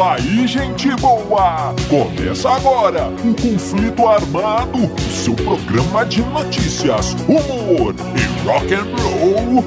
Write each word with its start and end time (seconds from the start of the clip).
Aí, 0.00 0.46
gente 0.46 0.94
boa! 0.96 1.74
Começa 1.88 2.48
agora 2.50 3.08
o 3.24 3.34
Conflito 3.34 4.06
Armado, 4.06 4.78
seu 5.10 5.34
programa 5.34 6.06
de 6.06 6.22
notícias, 6.22 7.14
humor 7.26 7.94
e 8.14 8.46
rock 8.46 8.74
and 8.74 8.86
roll. 9.02 9.64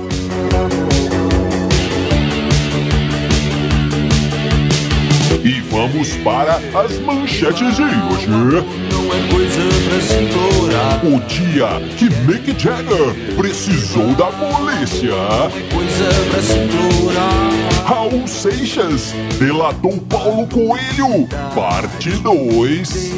E 5.43 5.59
vamos 5.69 6.15
para 6.17 6.55
as 6.55 6.97
manchetes 6.99 7.75
de 7.75 7.83
hoje. 7.83 8.90
É 9.13 9.33
coisa 9.33 9.61
pra 9.89 10.01
se 10.01 10.15
implorar, 10.23 11.05
O 11.05 11.19
dia 11.27 11.67
que 11.97 12.09
Mick 12.25 12.57
Jagger 12.57 13.35
precisou 13.35 14.07
da 14.15 14.27
polícia. 14.27 15.13
é 15.13 15.73
coisa 15.73 16.09
pra 16.29 16.41
se 16.41 16.57
implorar. 16.59 17.51
Raul 17.85 18.27
Seixas 18.27 19.13
delatou 19.39 19.97
Paulo 20.09 20.47
Coelho, 20.47 21.27
parte 21.53 22.11
2. 22.11 23.11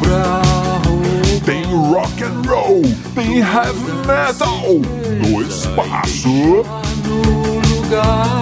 Pra 0.00 0.42
Tem 1.44 1.62
rock 1.64 2.22
and 2.24 2.42
roll, 2.48 2.82
tem 3.14 3.38
heavy 3.38 3.92
metal 4.06 4.80
no 5.20 5.42
espaço. 5.42 6.28
no 6.28 7.60
lugar, 7.74 8.40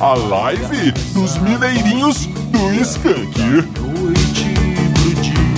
A 0.00 0.14
live 0.14 0.92
dos 1.14 1.38
mineirinhos 1.38 2.26
do 2.26 2.74
Skank. 2.82 3.64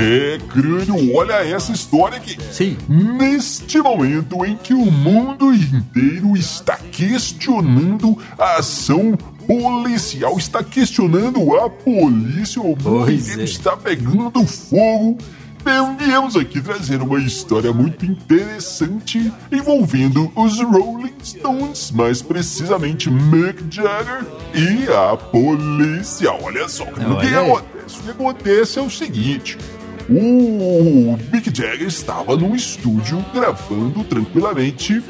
É, 0.00 0.38
Crânio, 0.48 1.14
olha 1.14 1.44
essa 1.44 1.72
história 1.72 2.16
aqui. 2.16 2.38
Sim. 2.50 2.78
Neste 2.88 3.78
momento 3.82 4.46
em 4.46 4.56
que 4.56 4.72
o 4.72 4.90
mundo 4.90 5.52
inteiro 5.52 6.34
está 6.34 6.78
questionando 6.90 8.16
a 8.38 8.56
ação 8.56 9.14
policial, 9.46 10.38
está 10.38 10.64
questionando 10.64 11.54
a 11.56 11.68
polícia, 11.68 12.62
o 12.62 12.68
mundo 12.68 13.04
Pois 13.04 13.24
inteiro 13.24 13.42
é. 13.42 13.44
está 13.44 13.76
pegando 13.76 14.46
fogo. 14.46 15.18
Viemos 15.98 16.36
aqui 16.36 16.58
trazer 16.62 17.02
uma 17.02 17.20
história 17.20 17.70
muito 17.70 18.06
interessante 18.06 19.30
envolvendo 19.52 20.32
os 20.34 20.58
Rolling 20.58 21.12
Stones, 21.22 21.90
mais 21.90 22.22
precisamente 22.22 23.10
Mick 23.10 23.62
Jagger 23.68 24.24
e 24.54 24.90
a 24.90 25.18
polícia. 25.18 26.32
Olha 26.32 26.66
só, 26.66 26.84
o 26.84 27.20
que 27.20 27.34
acontece? 27.34 27.98
O 27.98 28.02
que 28.02 28.10
acontece 28.10 28.78
é 28.78 28.82
o 28.82 28.88
seguinte: 28.88 29.58
o 30.10 31.16
Mick 31.32 31.54
Jagger 31.54 31.86
estava 31.86 32.36
no 32.36 32.54
estúdio 32.54 33.24
gravando 33.32 34.02
tranquilamente. 34.04 35.02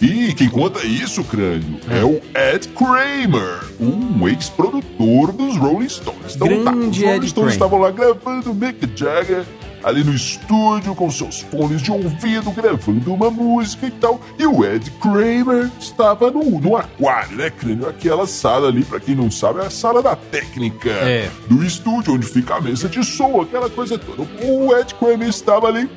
E 0.00 0.34
quem 0.34 0.48
conta 0.48 0.84
isso, 0.84 1.22
crânio, 1.22 1.78
é, 1.88 2.04
o 2.04 2.20
Ed 2.34 2.68
Kramer, 2.70 3.62
um 3.80 4.26
ex-produtor 4.28 5.32
dos 5.32 5.56
Rolling 5.56 5.88
Stones. 5.88 6.34
Então 6.34 6.48
tá, 6.64 6.72
os 6.72 6.78
Grande 6.78 7.04
Rolling 7.04 7.16
Ed 7.18 7.28
Stones 7.28 7.32
Kramer. 7.32 7.52
estavam 7.52 7.78
lá 7.78 7.90
gravando 7.92 8.52
Mick 8.52 8.88
Jagger 8.96 9.44
ali 9.82 10.04
no 10.04 10.14
estúdio 10.14 10.94
com 10.94 11.10
seus 11.10 11.40
fones 11.40 11.82
de 11.82 11.90
ouvido, 11.90 12.50
gravando 12.52 13.12
uma 13.12 13.30
música 13.30 13.86
e 13.86 13.90
tal. 13.90 14.20
E 14.38 14.46
o 14.46 14.64
Ed 14.64 14.90
Kramer 15.00 15.70
estava 15.80 16.30
no, 16.30 16.44
no 16.60 16.76
aquário, 16.76 17.36
né, 17.36 17.50
crânio? 17.50 17.88
Aquela 17.88 18.26
sala 18.26 18.68
ali, 18.68 18.84
pra 18.84 19.00
quem 19.00 19.14
não 19.14 19.30
sabe, 19.30 19.60
é 19.60 19.66
a 19.66 19.70
sala 19.70 20.02
da 20.02 20.14
técnica 20.16 20.90
É. 20.90 21.30
do 21.48 21.64
estúdio, 21.64 22.14
onde 22.14 22.26
fica 22.26 22.54
a 22.56 22.60
mesa 22.60 22.88
de 22.88 23.04
som, 23.04 23.40
aquela 23.40 23.68
coisa 23.70 23.98
toda. 23.98 24.22
O 24.44 24.76
Ed 24.76 24.94
Kramer 24.94 25.28
estava 25.28 25.68
ali, 25.68 25.88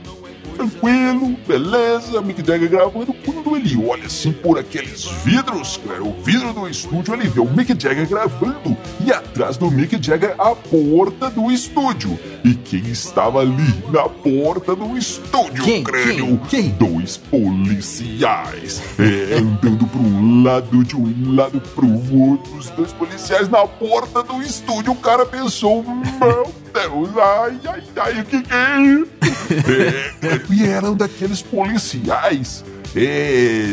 tranquilo, 0.56 1.36
beleza, 1.48 2.22
Mick 2.22 2.46
Jagger 2.46 2.70
gravando. 2.70 3.14
Quando 3.26 3.56
ele 3.56 3.86
olha 3.88 4.06
assim 4.06 4.32
por 4.32 4.58
aqueles 4.58 5.06
vidros, 5.24 5.80
cara, 5.86 6.04
o 6.04 6.14
vidro 6.24 6.54
do 6.54 6.68
estúdio, 6.68 7.14
ele 7.14 7.28
vê 7.28 7.40
o 7.42 7.46
Mick 7.50 7.70
Jagger 7.78 8.08
gravando 8.08 8.76
e 9.06 9.12
atrás 9.12 9.58
do 9.58 9.70
Mick 9.70 10.02
Jagger 10.02 10.34
a 10.40 10.56
porta 10.56 11.30
do 11.30 11.52
estúdio. 11.52 12.18
E 12.46 12.54
quem 12.54 12.92
estava 12.92 13.40
ali 13.40 13.74
na 13.92 14.08
porta 14.08 14.76
do 14.76 14.96
estúdio, 14.96 15.64
Quem? 15.64 15.84
crânio? 15.84 16.40
Quem? 16.48 16.70
Quem? 16.70 16.70
Dois 16.90 17.18
policiais 17.18 18.84
é, 19.00 19.38
andando 19.40 19.88
para 19.88 20.00
um 20.00 20.44
lado, 20.44 20.84
de 20.84 20.96
um 20.96 21.34
lado 21.36 21.60
pro 21.74 21.88
outro. 22.16 22.56
Os 22.56 22.70
dois 22.70 22.94
policiais 22.94 23.50
na 23.50 23.66
porta 23.66 24.22
do 24.22 24.44
estúdio. 24.44 24.92
O 24.92 24.96
cara 24.96 25.26
pensou: 25.26 25.84
Meu 25.84 26.54
Deus, 26.72 27.10
ai, 27.18 27.60
ai, 27.68 27.84
ai, 27.96 28.20
o 28.22 28.26
que 28.26 28.44
que 28.44 28.54
é 28.54 28.82
isso? 28.82 29.08
É, 29.46 30.42
e 30.54 30.66
eram 30.66 30.96
daqueles 30.96 31.42
policiais. 31.42 32.64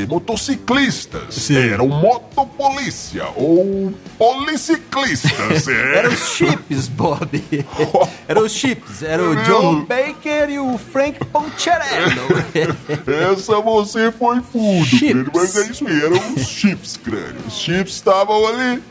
Motociclistas, 0.09 1.35
Sim. 1.35 1.57
eram 1.57 1.89
motopolícia 1.89 3.25
ou 3.37 3.93
policiclistas. 4.19 5.69
é. 5.69 5.99
Eram 5.99 6.13
os 6.13 6.29
chips, 6.35 6.89
Bob! 6.89 7.45
Eram 8.29 8.45
os 8.45 8.53
chips, 8.53 9.03
era 9.03 9.23
o 9.23 9.37
John 9.45 9.85
Baker 9.85 10.49
e 10.49 10.59
o 10.59 10.79
Frank 10.79 11.23
Poncherello. 11.27 12.29
Essa 13.33 13.61
você 13.61 14.11
foi 14.13 14.41
fundo, 14.41 14.85
Chips. 14.87 15.11
crânio, 15.13 15.31
mas 15.35 15.57
é 15.57 15.67
isso 15.71 15.87
aí, 15.87 16.03
eram 16.03 16.35
os 16.35 16.47
chips, 16.47 16.97
crânio. 16.97 17.37
Os 17.47 17.55
chips 17.55 17.95
estavam 17.95 18.47
ali. 18.47 18.83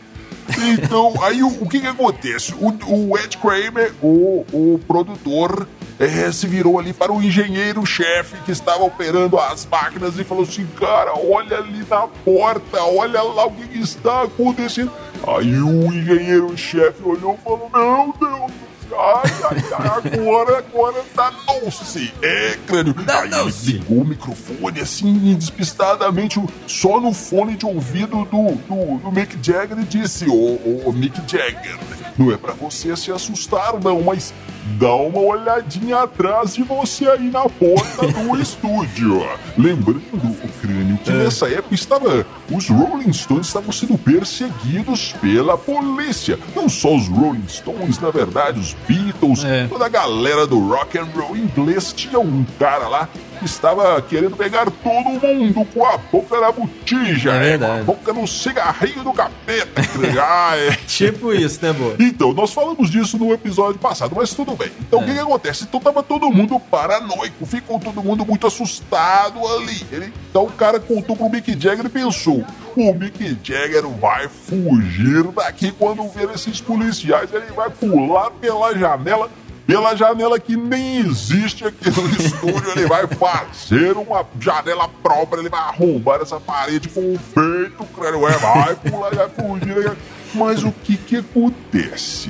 Então, 0.74 1.14
aí 1.24 1.42
o, 1.44 1.48
o 1.48 1.68
que 1.70 1.80
que 1.80 1.88
acontece? 1.88 2.54
O, 2.60 2.70
o 2.88 3.18
Ed 3.18 3.38
Kramer, 3.38 3.94
o, 4.02 4.46
o 4.52 4.80
produtor, 4.88 5.68
eh, 6.02 6.32
se 6.32 6.48
virou 6.48 6.80
ali 6.80 6.94
para 6.94 7.12
o 7.12 7.22
engenheiro-chefe 7.22 8.36
que 8.46 8.52
estava 8.52 8.84
operando 8.84 9.40
as 9.40 9.66
máquinas 9.66 10.18
e 10.18 10.24
falou 10.24 10.44
assim, 10.44 10.66
cara, 10.80 11.14
olha 11.16 11.58
ali 11.58 11.86
na 11.90 12.08
porta, 12.08 12.82
olha 12.84 13.22
lá 13.22 13.46
o 13.46 13.52
que, 13.52 13.80
está 13.80 14.24
acontecendo. 14.24 14.92
Aí 15.28 15.54
o 15.62 15.86
engenheiro-chefe 15.86 17.04
olhou 17.04 17.38
e 17.40 17.44
falou, 17.44 17.70
meu 17.74 18.16
Deus 18.20 18.72
Ai, 18.94 19.32
ai, 19.50 19.64
ai, 19.80 20.20
agora, 20.20 20.58
agora 20.58 21.04
danou-se. 21.16 22.14
É, 22.22 22.58
crânio. 22.68 22.94
Aí 23.08 23.32
ele 23.32 23.54
ligou 23.64 24.02
o 24.02 24.06
microfone 24.06 24.82
assim, 24.82 25.36
despistadamente, 25.36 26.42
só 26.68 27.00
no 27.00 27.14
fone 27.14 27.56
de 27.56 27.66
ouvido 27.66 28.26
do, 28.26 28.56
do, 28.56 28.98
do 28.98 29.12
Mick 29.12 29.38
Jagger 29.42 29.80
e 29.80 29.84
disse: 29.84 30.30
Ô, 30.30 30.34
ô, 30.34 30.82
ô, 30.86 30.92
Mick 30.92 31.20
Jagger, 31.26 31.78
não 32.18 32.32
é 32.32 32.38
pra 32.38 32.54
você 32.54 32.96
se 32.98 33.12
assustar, 33.12 33.80
não, 33.82 34.02
mas 34.02 34.34
dá 34.80 34.94
uma 34.94 35.20
olhadinha 35.20 36.00
atrás 36.04 36.56
de 36.56 36.64
você 36.64 37.08
aí 37.08 37.30
na 37.30 37.48
porta 37.50 38.08
do 38.08 38.36
estúdio. 38.40 39.22
Lembrando, 39.58 40.02
o 40.14 40.48
crânio, 40.62 40.98
que 41.04 41.12
nessa 41.12 41.48
época 41.50 41.76
estava. 41.76 42.26
Os 42.52 42.70
Rolling 42.70 43.14
Stones 43.14 43.48
estavam 43.48 43.72
sendo 43.72 43.98
perseguidos 43.98 45.14
pela 45.22 45.58
polícia. 45.58 46.38
Não 46.56 46.68
só 46.70 46.96
os 46.96 47.08
Rolling 47.08 47.48
Stones, 47.48 48.00
na 48.00 48.10
verdade, 48.10 48.60
os 48.60 48.76
Beatles, 48.88 49.44
É. 49.44 49.68
toda 49.68 49.86
a 49.86 49.90
galera 49.90 50.46
do 50.48 50.60
rock 50.68 50.98
and 50.98 51.08
roll 51.16 51.36
inglês 51.38 51.94
tinha 51.94 52.20
um 52.20 52.46
cara 52.60 52.88
lá 52.88 53.10
estava 53.46 54.02
querendo 54.02 54.36
pegar 54.36 54.66
todo 54.70 55.10
mundo 55.36 55.66
com 55.74 55.86
a 55.86 55.98
boca 55.98 56.40
na 56.40 56.52
botija, 56.52 57.32
É 57.32 57.58
né? 57.58 57.80
a 57.80 57.84
boca 57.84 58.14
no 58.14 58.28
cigarrinho 58.28 59.04
do 59.04 59.14
capeta. 59.14 59.82
ah, 60.22 60.56
é. 60.58 60.72
tipo 60.88 61.34
isso, 61.34 61.60
né, 61.66 61.74
Bob? 61.74 61.96
Então, 62.04 62.34
nós 62.34 62.54
falamos 62.54 62.90
disso 62.90 63.18
no 63.18 63.32
episódio 63.34 63.80
passado, 63.80 64.14
mas 64.16 64.34
tudo 64.34 64.56
bem. 64.56 64.72
Então, 64.80 65.00
o 65.00 65.06
que, 65.06 65.14
que 65.14 65.20
acontece? 65.20 65.64
Então, 65.64 65.80
tava 65.80 66.02
todo 66.04 66.30
mundo 66.32 66.60
paranoico, 66.60 67.46
ficou 67.46 67.80
todo 67.80 68.04
mundo 68.04 68.26
muito 68.26 68.48
assustado 68.48 69.40
ali. 69.56 69.86
Ele- 69.92 70.14
então, 70.30 70.44
o 70.46 70.52
cara 70.52 70.80
contou 70.80 71.16
pro 71.16 71.30
Mick 71.30 71.52
Jagger 71.60 71.86
e 71.86 71.90
pensou: 71.90 72.44
o 72.76 72.94
Mick 72.94 73.38
Jagger 73.44 73.88
vai 73.88 74.28
fugir 74.28 75.24
daqui 75.34 75.72
quando 75.72 76.08
ver 76.10 76.30
esses 76.34 76.62
policiais, 76.62 77.30
ele 77.34 77.52
vai 77.56 77.70
pular 77.70 78.32
pela 78.32 78.74
janela. 78.78 79.30
Pela 79.66 79.96
janela 79.96 80.40
que 80.40 80.56
nem 80.58 80.98
existe 80.98 81.66
aqui 81.66 81.90
no 81.90 82.08
estúdio, 82.20 82.72
ele 82.76 82.88
vai 82.88 83.08
fazer 83.08 83.96
uma 83.96 84.26
janela 84.40 84.90
própria, 85.02 85.40
ele 85.40 85.50
vai 85.50 85.60
arrombar 85.60 86.22
essa 86.22 86.40
parede 86.40 86.90
com 86.90 87.00
o 87.14 87.20
peito, 87.34 87.86
crânio, 87.96 88.28
é, 88.28 88.38
vai 88.38 88.76
pular, 88.76 89.16
vai 89.16 89.30
fugir. 89.30 89.98
Mas 90.34 90.64
o 90.64 90.72
que 90.72 90.98
que 90.98 91.18
acontece? 91.18 92.30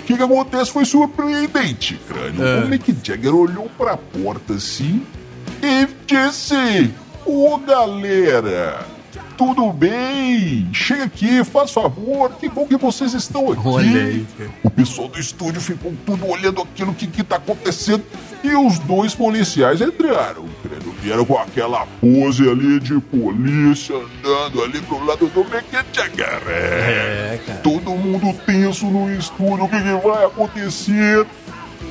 O 0.00 0.02
que 0.04 0.16
que 0.16 0.22
acontece 0.22 0.72
foi 0.72 0.84
surpreendente, 0.84 1.98
crânio. 2.08 2.44
É. 2.44 2.64
O 2.64 2.68
Mick 2.68 2.94
Jagger 3.02 3.34
olhou 3.34 3.70
pra 3.78 3.96
porta 3.96 4.54
assim 4.54 5.06
e 5.62 5.88
disse: 6.06 6.92
Ô 7.24 7.56
galera, 7.58 8.84
tudo 9.40 9.72
bem? 9.72 10.68
Chega 10.70 11.04
aqui, 11.04 11.42
faz 11.42 11.72
favor, 11.72 12.30
que 12.38 12.46
bom 12.46 12.66
que 12.66 12.76
vocês 12.76 13.14
estão 13.14 13.50
aqui. 13.50 14.26
O 14.62 14.68
pessoal 14.68 15.08
do 15.08 15.18
estúdio 15.18 15.62
ficou 15.62 15.94
tudo 16.04 16.28
olhando 16.28 16.60
aquilo 16.60 16.92
que, 16.92 17.06
que 17.06 17.24
tá 17.24 17.36
acontecendo 17.36 18.04
e 18.44 18.54
os 18.54 18.78
dois 18.80 19.14
policiais 19.14 19.80
entraram. 19.80 20.44
credo, 20.62 20.90
Vieram 21.00 21.24
com 21.24 21.38
aquela 21.38 21.86
pose 22.02 22.46
ali 22.46 22.78
de 22.80 23.00
polícia 23.00 23.96
andando 23.96 24.62
ali 24.62 24.78
pro 24.82 25.02
lado 25.06 25.26
do. 25.28 25.40
É, 25.40 25.62
É, 26.52 27.40
cara. 27.46 27.60
todo 27.60 27.92
mundo 27.92 28.38
tenso 28.44 28.84
no 28.88 29.10
estúdio, 29.10 29.64
o 29.64 29.68
que, 29.70 29.78
que 29.80 30.06
vai 30.06 30.26
acontecer? 30.26 31.26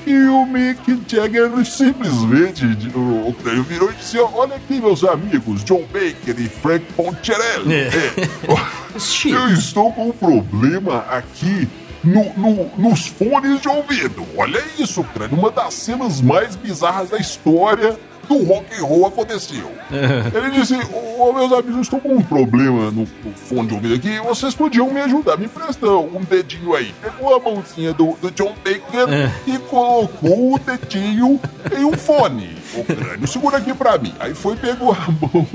E 0.05 0.15
o 0.27 0.45
Mick 0.45 1.01
Jagger 1.07 1.49
simplesmente 1.65 2.65
o, 2.95 3.27
o 3.29 3.33
crânio 3.33 3.63
virou 3.63 3.91
e 3.91 3.93
disse: 3.95 4.17
Olha 4.19 4.55
aqui, 4.55 4.79
meus 4.79 5.03
amigos, 5.03 5.63
John 5.63 5.83
Baker 5.91 6.35
e 6.39 6.47
Frank 6.49 6.85
Poncherelli. 6.95 7.73
É. 7.73 7.87
É, 7.87 9.31
eu 9.31 9.47
estou 9.53 9.91
com 9.93 10.09
um 10.09 10.11
problema 10.11 10.99
aqui 11.09 11.67
no, 12.03 12.23
no- 12.37 12.71
nos 12.77 13.07
fones 13.07 13.61
de 13.61 13.67
ouvido. 13.67 14.25
Olha 14.37 14.63
isso, 14.77 15.03
crânio. 15.03 15.37
Uma 15.37 15.51
das 15.51 15.73
cenas 15.73 16.21
mais 16.21 16.55
bizarras 16.55 17.09
da 17.09 17.17
história 17.17 17.97
do 18.29 18.43
rock 18.43 18.65
and 18.79 18.85
roll 18.85 19.07
aconteceu. 19.07 19.71
Ele 19.91 20.51
disse: 20.51 20.75
Ô 21.17 21.33
meus 21.33 21.51
amigos, 21.51 21.75
eu 21.75 21.81
estou 21.81 21.99
com 21.99 22.13
um 22.13 22.21
problema 22.21 22.91
no, 22.91 23.01
no 23.01 23.33
fone 23.35 23.67
de 23.67 23.73
ouvido 23.73 23.95
aqui. 23.95 24.19
Vocês 24.19 24.53
podiam 24.53 24.89
me 24.91 25.01
ajudar. 25.01 25.35
Me 25.37 25.45
emprestam 25.45 26.05
um 26.05 26.21
dedinho 26.21 26.75
aí. 26.75 26.93
Pegou 27.01 27.35
a 27.35 27.39
mãozinha 27.39 27.91
do, 27.91 28.13
do 28.21 28.29
John 28.31 28.53
Baker 28.63 29.07
e 29.47 29.57
colocou 29.57 30.53
o 30.53 30.59
dedinho 30.59 31.39
em 31.75 31.83
um 31.83 31.93
fone. 31.93 32.55
O 32.75 32.83
crânio, 32.83 33.27
segura 33.27 33.57
aqui 33.57 33.73
pra 33.73 33.97
mim. 33.97 34.13
Aí 34.19 34.35
foi, 34.35 34.55
pegou 34.55 34.93
a 34.93 35.11
mão 35.11 35.47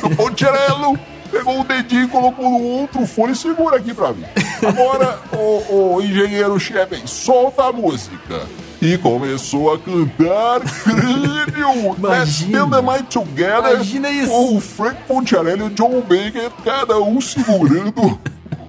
do, 0.00 0.08
do 0.08 0.16
Poncherello. 0.16 0.98
Pegou 1.30 1.60
o 1.60 1.64
dedinho 1.64 2.04
e 2.04 2.08
colocou 2.08 2.48
no 2.48 2.62
outro 2.62 3.04
fone. 3.06 3.34
Segura 3.34 3.76
aqui 3.76 3.92
pra 3.92 4.12
mim. 4.12 4.24
Agora, 4.66 5.18
o, 5.32 5.96
o 5.96 6.02
engenheiro 6.02 6.58
Chevy, 6.58 7.02
solta 7.06 7.64
a 7.64 7.72
música. 7.72 8.46
E 8.80 8.96
começou 8.98 9.74
a 9.74 9.78
cantar 9.78 10.60
crânio. 10.84 11.96
Let's 12.00 12.40
Imagina. 12.46 12.82
Mind 12.82 13.06
Together. 13.10 13.72
Imagina 13.74 14.10
isso. 14.10 14.30
Com 14.30 14.56
o 14.56 14.60
Frank 14.60 15.02
Poncherelli 15.06 15.62
e 15.62 15.64
o 15.64 15.70
John 15.70 16.00
Baker, 16.00 16.50
cada 16.64 16.98
um 17.00 17.20
segurando 17.20 18.18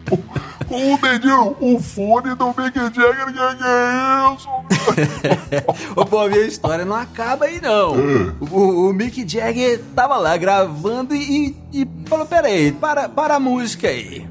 com 0.68 0.94
o 0.94 0.98
dedinho, 0.98 1.56
o 1.60 1.80
fone 1.80 2.36
do 2.36 2.48
Mick 2.48 2.78
Jagger. 2.78 3.26
Que 3.26 3.34
que 3.34 3.64
é 3.64 4.34
isso? 4.34 4.50
Ô, 5.96 6.06
Bob, 6.06 6.34
a 6.34 6.46
história 6.46 6.86
não 6.86 6.96
acaba 6.96 7.46
aí, 7.46 7.60
não. 7.62 7.96
É. 7.96 8.34
O, 8.52 8.90
o 8.90 8.94
Mick 8.94 9.28
Jagger 9.28 9.82
tava 9.96 10.18
lá 10.18 10.38
gravando 10.38 11.16
e, 11.16 11.56
e 11.74 11.88
falou: 12.06 12.26
peraí, 12.26 12.72
para, 12.72 13.10
para 13.10 13.36
a 13.36 13.40
música 13.40 13.88
aí. 13.88 14.28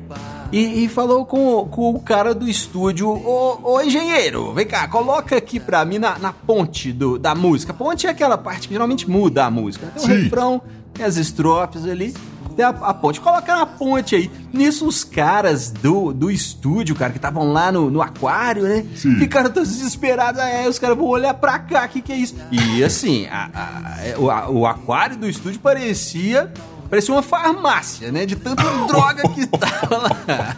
E, 0.50 0.85
e 0.85 0.89
falou 0.89 1.27
com, 1.27 1.67
com 1.71 1.91
o 1.91 2.00
cara 2.00 2.35
do 2.35 2.49
estúdio: 2.49 3.09
Ô, 3.09 3.59
ô 3.75 3.81
engenheiro, 3.83 4.53
vem 4.55 4.67
cá, 4.67 4.89
coloca 4.89 5.37
aqui 5.37 5.61
pra 5.61 5.85
mim 5.85 5.99
na, 5.99 6.19
na 6.19 6.33
ponte 6.33 6.93
do, 6.93 7.19
da 7.19 7.35
música. 7.35 7.75
Ponte 7.75 8.06
é 8.06 8.11
aquela 8.11 8.39
parte 8.39 8.67
que 8.69 8.75
geralmente 8.75 9.09
muda 9.11 9.45
a 9.45 9.50
música. 9.50 9.87
Tem 9.95 10.03
o 10.03 10.06
Sim. 10.06 10.23
refrão, 10.23 10.62
tem 10.95 11.05
as 11.05 11.17
estrofes 11.17 11.85
ali. 11.85 12.15
Tem 12.56 12.65
a, 12.65 12.71
a 12.71 12.93
ponte, 12.95 13.21
coloca 13.21 13.55
na 13.55 13.67
ponte 13.67 14.17
aí. 14.17 14.31
Nisso, 14.53 14.85
os 14.89 15.05
caras 15.05 15.71
do, 15.71 16.12
do 16.12 16.29
estúdio, 16.31 16.97
cara, 16.97 17.12
que 17.12 17.19
estavam 17.19 17.53
lá 17.53 17.71
no, 17.71 17.89
no 17.91 18.03
aquário, 18.03 18.65
né? 18.65 18.85
Sim. 18.97 19.17
Ficaram 19.17 19.51
todos 19.51 19.69
desesperados. 19.77 20.41
Aí 20.41 20.67
os 20.67 20.77
caras 20.79 20.97
vão 20.97 21.06
olhar 21.06 21.35
pra 21.35 21.59
cá, 21.61 21.85
o 21.85 21.89
que, 21.89 22.01
que 22.01 22.11
é 22.12 22.17
isso? 22.17 22.35
E 22.51 22.83
assim, 22.83 23.27
a- 23.27 23.51
a- 23.55 24.05
é, 24.05 24.17
o, 24.19 24.25
o 24.61 24.67
aquário 24.67 25.17
do 25.17 25.29
estúdio 25.29 25.61
parecia. 25.61 26.51
Parecia 26.88 27.14
uma 27.14 27.23
farmácia, 27.23 28.11
né? 28.11 28.25
De 28.25 28.37
tanta 28.37 28.62
droga 28.87 29.29
que 29.29 29.46
tava 29.46 29.99
lá. 29.99 30.56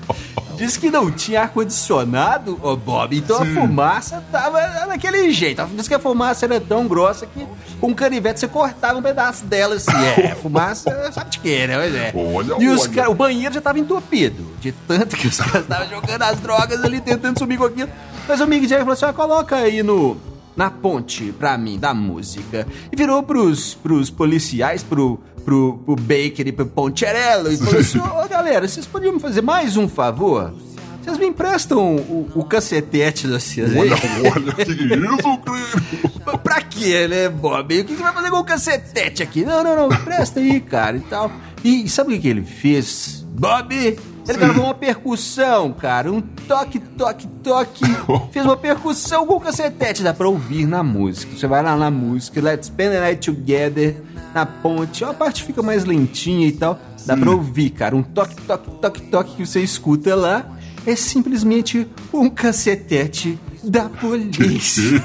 Diz 0.56 0.76
que 0.76 0.90
não 0.90 1.10
tinha 1.10 1.40
ar-condicionado, 1.40 2.60
ô 2.62 2.76
Bob, 2.76 3.16
então 3.16 3.42
a 3.42 3.46
fumaça 3.46 4.22
tava 4.30 4.60
daquele 4.86 5.32
jeito. 5.32 5.64
Diz 5.74 5.88
que 5.88 5.94
a 5.94 5.98
fumaça 5.98 6.44
era 6.44 6.60
tão 6.60 6.86
grossa 6.86 7.26
que 7.26 7.46
com 7.80 7.88
um 7.88 7.94
canivete 7.94 8.40
você 8.40 8.46
cortava 8.46 8.98
um 8.98 9.02
pedaço 9.02 9.46
dela 9.46 9.76
assim. 9.76 9.90
É, 9.96 10.34
fumaça, 10.34 11.12
sabe 11.12 11.30
de 11.30 11.38
quê, 11.38 11.66
né? 11.66 11.74
É. 11.74 12.12
Olha, 12.14 12.56
e 12.58 12.68
os 12.68 12.86
olha. 12.86 13.08
o 13.08 13.14
banheiro 13.14 13.54
já 13.54 13.60
tava 13.62 13.78
entupido, 13.78 14.46
de 14.60 14.70
tanto 14.86 15.16
que 15.16 15.28
os 15.28 15.38
caras 15.38 15.62
estavam 15.62 15.88
jogando 15.88 16.22
as 16.22 16.38
drogas 16.40 16.84
ali, 16.84 17.00
tentando 17.00 17.38
subir 17.38 17.56
com 17.56 17.64
aquilo. 17.64 17.88
Mas 18.28 18.38
o 18.40 18.46
Mick 18.46 18.68
Jagger 18.68 18.80
falou 18.80 18.92
assim: 18.92 19.06
ó, 19.06 19.12
coloca 19.14 19.56
aí 19.56 19.82
no, 19.82 20.20
na 20.54 20.70
ponte 20.70 21.32
pra 21.32 21.56
mim, 21.56 21.78
da 21.78 21.94
música. 21.94 22.66
E 22.92 22.96
virou 22.96 23.22
pros, 23.22 23.74
pros 23.74 24.10
policiais, 24.10 24.82
pro, 24.82 25.18
pro, 25.44 25.78
pro 25.84 25.96
Baker 25.96 26.46
e 26.46 26.52
pro 26.52 26.66
Poncherello, 26.66 27.50
e 27.50 27.56
falou 27.56 27.80
assim: 27.80 27.98
ô 27.98 28.28
galera, 28.28 28.66
vocês 28.66 28.86
podiam 28.86 29.14
me 29.14 29.20
fazer 29.20 29.42
mais 29.42 29.76
um 29.76 29.88
favor? 29.88 30.54
Vocês 31.02 31.16
me 31.16 31.26
emprestam 31.26 31.96
o, 31.96 32.28
o 32.34 32.44
cacetete 32.44 33.26
vocês 33.26 33.72
aí? 33.72 33.78
Olha, 33.78 33.96
olha, 34.34 34.52
que 34.52 34.62
é 34.62 34.64
isso, 34.64 35.38
crânio? 35.38 36.38
pra 36.42 36.60
quê, 36.60 37.08
né, 37.08 37.28
Bob? 37.28 37.80
O 37.80 37.84
que 37.84 37.96
você 37.96 38.02
vai 38.02 38.12
fazer 38.12 38.30
com 38.30 38.36
o 38.36 38.44
cacetete 38.44 39.22
aqui? 39.22 39.44
Não, 39.44 39.64
não, 39.64 39.88
não, 39.88 39.88
presta 39.88 40.40
aí, 40.40 40.60
cara, 40.60 40.96
e 40.98 41.00
tal. 41.00 41.32
E 41.64 41.88
sabe 41.88 42.10
o 42.10 42.12
que, 42.12 42.20
que 42.20 42.28
ele 42.28 42.44
fez? 42.44 43.24
Bob, 43.30 43.74
ele 43.74 44.38
gravou 44.38 44.64
uma 44.64 44.74
percussão, 44.74 45.72
cara, 45.72 46.12
um 46.12 46.20
toque, 46.20 46.78
toque, 46.78 47.26
toque. 47.42 47.84
Fez 48.30 48.44
uma 48.44 48.56
percussão 48.56 49.26
com 49.26 49.34
o 49.34 49.40
cacetete, 49.40 50.02
dá 50.02 50.12
pra 50.12 50.28
ouvir 50.28 50.66
na 50.66 50.82
música. 50.82 51.34
Você 51.34 51.46
vai 51.46 51.62
lá 51.62 51.76
na 51.76 51.90
música, 51.90 52.40
Let's 52.40 52.66
Spend 52.66 52.92
the 52.92 53.00
Night 53.00 53.30
Together, 53.30 53.96
na 54.34 54.46
ponte, 54.46 55.04
a 55.04 55.12
parte 55.12 55.44
fica 55.44 55.62
mais 55.62 55.84
lentinha 55.84 56.46
e 56.46 56.52
tal. 56.52 56.78
Dá 57.06 57.16
pra 57.16 57.30
ouvir, 57.30 57.70
cara, 57.70 57.96
um 57.96 58.02
toque, 58.02 58.36
toque, 58.42 58.70
toque, 58.70 59.00
toque 59.02 59.36
que 59.36 59.46
você 59.46 59.60
escuta 59.60 60.14
lá. 60.14 60.46
É 60.86 60.96
simplesmente 60.96 61.86
um 62.12 62.30
cacetete 62.30 63.38
da 63.62 63.88
polícia. 63.88 65.02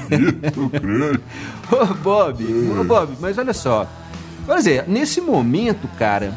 Ô, 1.70 1.94
Bob, 1.94 2.44
ô, 2.80 2.84
Bob, 2.84 3.16
mas 3.20 3.36
olha 3.36 3.52
só. 3.52 3.86
Quer 4.46 4.56
dizer, 4.56 4.84
nesse 4.86 5.20
momento, 5.20 5.88
cara, 5.98 6.32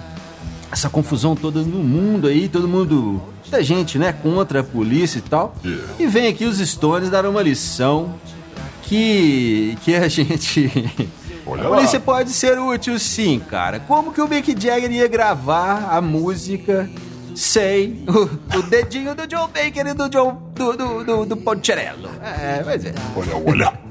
essa 0.71 0.89
confusão 0.89 1.35
toda 1.35 1.62
no 1.62 1.83
mundo 1.83 2.27
aí, 2.27 2.50
todo 2.50 2.68
mundo, 2.68 3.21
muita 3.42 3.63
gente, 3.63 4.00
né, 4.00 4.12
contra 4.12 4.62
a 4.62 4.63
polícia 4.63 5.19
e 5.19 5.21
tal. 5.21 5.56
Yeah. 5.63 5.83
E 6.00 6.07
vem 6.07 6.27
aqui 6.27 6.45
os 6.45 6.57
Stones 6.57 7.09
dar 7.09 7.25
uma 7.25 7.42
lição 7.42 8.15
que 8.83 9.77
que 9.83 9.95
a 9.95 10.07
gente 10.09 10.71
Olha 11.50 11.66
a 11.66 11.69
lá. 11.69 12.00
pode 12.00 12.31
ser 12.31 12.60
útil 12.60 13.00
sim, 13.00 13.40
cara. 13.40 13.80
Como 13.80 14.14
que 14.14 14.21
o 14.21 14.28
Mick 14.28 14.56
Jagger 14.59 14.92
ia 14.92 15.07
gravar 15.07 15.90
a 15.90 16.00
música 16.00 16.90
sem 17.35 18.06
o, 18.07 18.57
o 18.57 18.62
dedinho 18.64 19.16
do 19.16 19.26
John 19.26 19.47
Baker 19.47 19.88
e 19.88 19.94
do 19.94 20.09
John 20.09 20.52
do 20.54 20.73
do, 20.73 21.04
do, 21.04 21.26
do 21.26 21.38
Poncherello? 21.38 22.09
É, 22.21 22.62
pois 22.64 22.85
é. 22.85 22.94
Olha, 23.16 23.38
olha. 23.45 23.90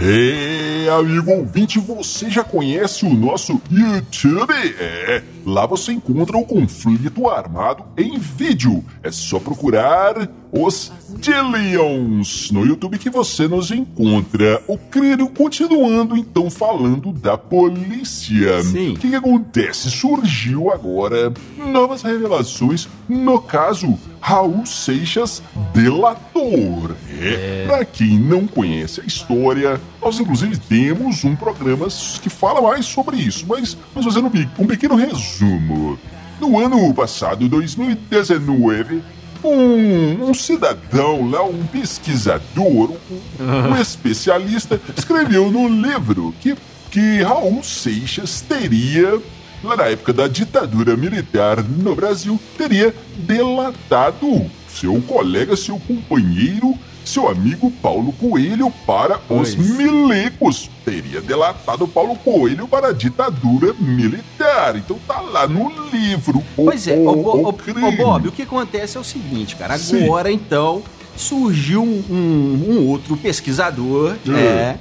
Ei, 0.00 0.88
amigo 0.88 1.32
ouvinte, 1.32 1.80
você 1.80 2.30
já 2.30 2.44
conhece 2.44 3.04
o 3.04 3.12
nosso 3.12 3.60
YouTube? 3.70 4.54
É, 4.78 5.22
lá 5.48 5.66
você 5.66 5.92
encontra 5.92 6.36
o 6.36 6.44
conflito 6.44 7.28
armado 7.28 7.84
em 7.96 8.18
vídeo. 8.18 8.84
É 9.02 9.10
só 9.10 9.38
procurar 9.38 10.28
os 10.52 10.92
Dillions 11.18 12.50
no 12.50 12.64
YouTube 12.64 12.98
que 12.98 13.10
você 13.10 13.48
nos 13.48 13.70
encontra. 13.70 14.62
O 14.66 14.76
Crânio 14.76 15.28
continuando 15.28 16.16
então 16.16 16.50
falando 16.50 17.12
da 17.12 17.36
polícia. 17.36 18.62
Sim. 18.62 18.92
O 18.92 18.96
que, 18.96 19.10
que 19.10 19.14
acontece? 19.14 19.90
Surgiu 19.90 20.70
agora 20.70 21.32
novas 21.56 22.02
revelações 22.02 22.88
no 23.08 23.40
caso 23.40 23.98
Raul 24.20 24.66
Seixas 24.66 25.42
Delator. 25.72 26.94
É, 27.20 27.64
Pra 27.66 27.84
quem 27.84 28.18
não 28.18 28.46
conhece 28.46 29.00
a 29.00 29.04
história, 29.04 29.80
nós 30.00 30.18
inclusive 30.18 30.56
temos 30.58 31.24
um 31.24 31.34
programa 31.34 31.86
que 32.22 32.28
fala 32.28 32.60
mais 32.60 32.86
sobre 32.86 33.16
isso, 33.16 33.44
mas 33.48 33.76
vamos 33.94 34.12
fazer 34.12 34.24
um, 34.24 34.62
um 34.62 34.66
pequeno 34.66 34.96
resumo. 35.38 35.98
No 36.40 36.58
ano 36.58 36.92
passado, 36.94 37.48
2019, 37.48 39.02
um, 39.44 40.30
um 40.30 40.34
cidadão 40.34 41.28
lá, 41.30 41.42
um 41.42 41.66
pesquisador, 41.66 42.92
um, 43.10 43.70
um 43.70 43.80
especialista, 43.80 44.80
escreveu 44.96 45.50
no 45.50 45.68
livro 45.68 46.34
que, 46.40 46.56
que 46.90 47.22
Raul 47.22 47.62
Seixas 47.62 48.40
teria 48.40 49.20
lá 49.62 49.76
na 49.76 49.84
época 49.84 50.12
da 50.12 50.28
ditadura 50.28 50.96
militar 50.96 51.62
no 51.62 51.94
Brasil, 51.94 52.38
teria 52.56 52.94
delatado 53.16 54.48
seu 54.68 55.00
colega, 55.02 55.56
seu 55.56 55.78
companheiro, 55.80 56.78
seu 57.08 57.28
amigo 57.28 57.70
Paulo 57.82 58.12
Coelho 58.12 58.70
para 58.86 59.16
os 59.16 59.54
Pois. 59.54 59.56
milicos. 59.56 60.70
Teria 60.84 61.20
delatado 61.20 61.88
Paulo 61.88 62.14
Coelho 62.16 62.68
para 62.68 62.88
a 62.88 62.92
ditadura 62.92 63.74
militar. 63.78 64.76
Então 64.76 64.98
tá 65.06 65.20
lá 65.20 65.46
no 65.48 65.70
livro. 65.90 66.38
o- 66.56 66.64
Pois 66.64 66.86
é, 66.86 66.96
o- 66.96 67.48
o 67.48 67.52
crime. 67.52 67.82
ô, 67.82 67.92
Bob, 67.92 68.28
o 68.28 68.32
que 68.32 68.42
acontece 68.42 68.96
é 68.96 69.00
o 69.00 69.04
seguinte, 69.04 69.56
cara. 69.56 69.78
Sim. 69.78 70.04
Agora, 70.04 70.30
então, 70.30 70.82
surgiu 71.16 71.82
um, 71.82 72.04
um- 72.10 72.66
um 72.72 72.86
outro 72.88 73.16
pesquisador, 73.16 74.14
É. 74.26 74.30
né, 74.30 74.78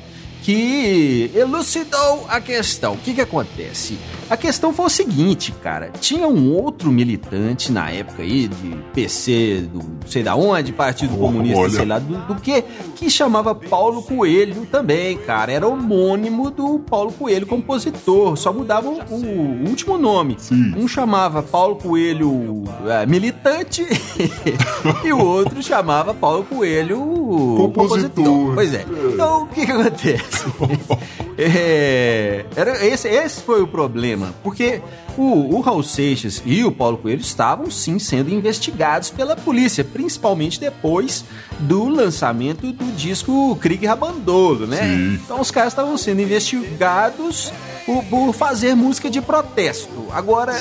que 0.47 1.29
elucidou 1.35 2.25
a 2.29 2.39
questão. 2.39 2.93
O 2.93 2.97
que 2.97 3.13
que 3.13 3.19
acontece? 3.19 3.97
A 4.29 4.37
questão 4.37 4.71
foi 4.71 4.85
o 4.85 4.89
seguinte, 4.89 5.51
cara. 5.61 5.91
Tinha 5.99 6.25
um 6.25 6.53
outro 6.53 6.89
militante 6.89 7.69
na 7.69 7.89
época 7.91 8.23
aí, 8.23 8.47
de 8.47 8.77
PC, 8.93 9.67
do 9.69 9.79
não 9.79 10.07
sei 10.07 10.23
da 10.23 10.35
onde, 10.35 10.71
Partido 10.71 11.15
Oh, 11.15 11.19
Comunista, 11.19 11.59
olha. 11.59 11.69
sei 11.69 11.85
lá 11.85 11.99
do, 11.99 12.17
do 12.33 12.35
que, 12.35 12.63
que 12.95 13.09
chamava 13.09 13.53
Paulo 13.53 14.01
Coelho 14.01 14.65
também, 14.65 15.17
cara. 15.17 15.51
Era 15.51 15.67
homônimo 15.67 16.49
do 16.49 16.79
Paulo 16.79 17.11
Coelho, 17.11 17.45
compositor. 17.45 18.37
Só 18.37 18.53
mudava 18.53 18.87
o, 18.87 19.01
o 19.13 19.67
último 19.67 19.97
nome. 19.97 20.37
Sim. 20.39 20.73
Um 20.77 20.87
chamava 20.87 21.43
Paulo 21.43 21.75
Coelho 21.75 22.63
é, 22.87 23.05
militante 23.05 23.85
e 25.03 25.11
o 25.11 25.19
outro 25.19 25.61
chamava 25.61 26.13
Paulo 26.13 26.45
Coelho 26.45 26.97
Compositor. 27.57 28.53
Pois 28.55 28.73
é. 28.73 28.85
Então, 29.13 29.43
o 29.43 29.47
que 29.47 29.65
que 29.65 29.71
acontece? 29.73 30.36
É, 31.39 32.45
era, 32.55 32.83
esse, 32.83 33.07
esse 33.07 33.43
foi 33.43 33.61
o 33.61 33.67
problema, 33.67 34.33
porque 34.41 34.81
o, 35.21 35.55
o 35.55 35.61
Raul 35.61 35.83
Seixas 35.83 36.41
e 36.45 36.63
o 36.63 36.71
Paulo 36.71 36.97
Coelho 36.97 37.21
estavam 37.21 37.69
sim 37.69 37.99
sendo 37.99 38.29
investigados 38.29 39.09
pela 39.09 39.35
polícia, 39.35 39.83
principalmente 39.83 40.59
depois 40.59 41.25
do 41.59 41.87
lançamento 41.87 42.71
do 42.71 42.95
disco 42.95 43.55
Krieg 43.61 43.85
Rabandolo, 43.85 44.67
né? 44.67 44.81
Sim. 44.81 45.19
Então 45.23 45.41
os 45.41 45.51
caras 45.51 45.73
estavam 45.73 45.97
sendo 45.97 46.21
investigados 46.21 47.51
por, 47.85 48.03
por 48.03 48.33
fazer 48.33 48.75
música 48.75 49.09
de 49.09 49.21
protesto. 49.21 50.07
Agora, 50.11 50.53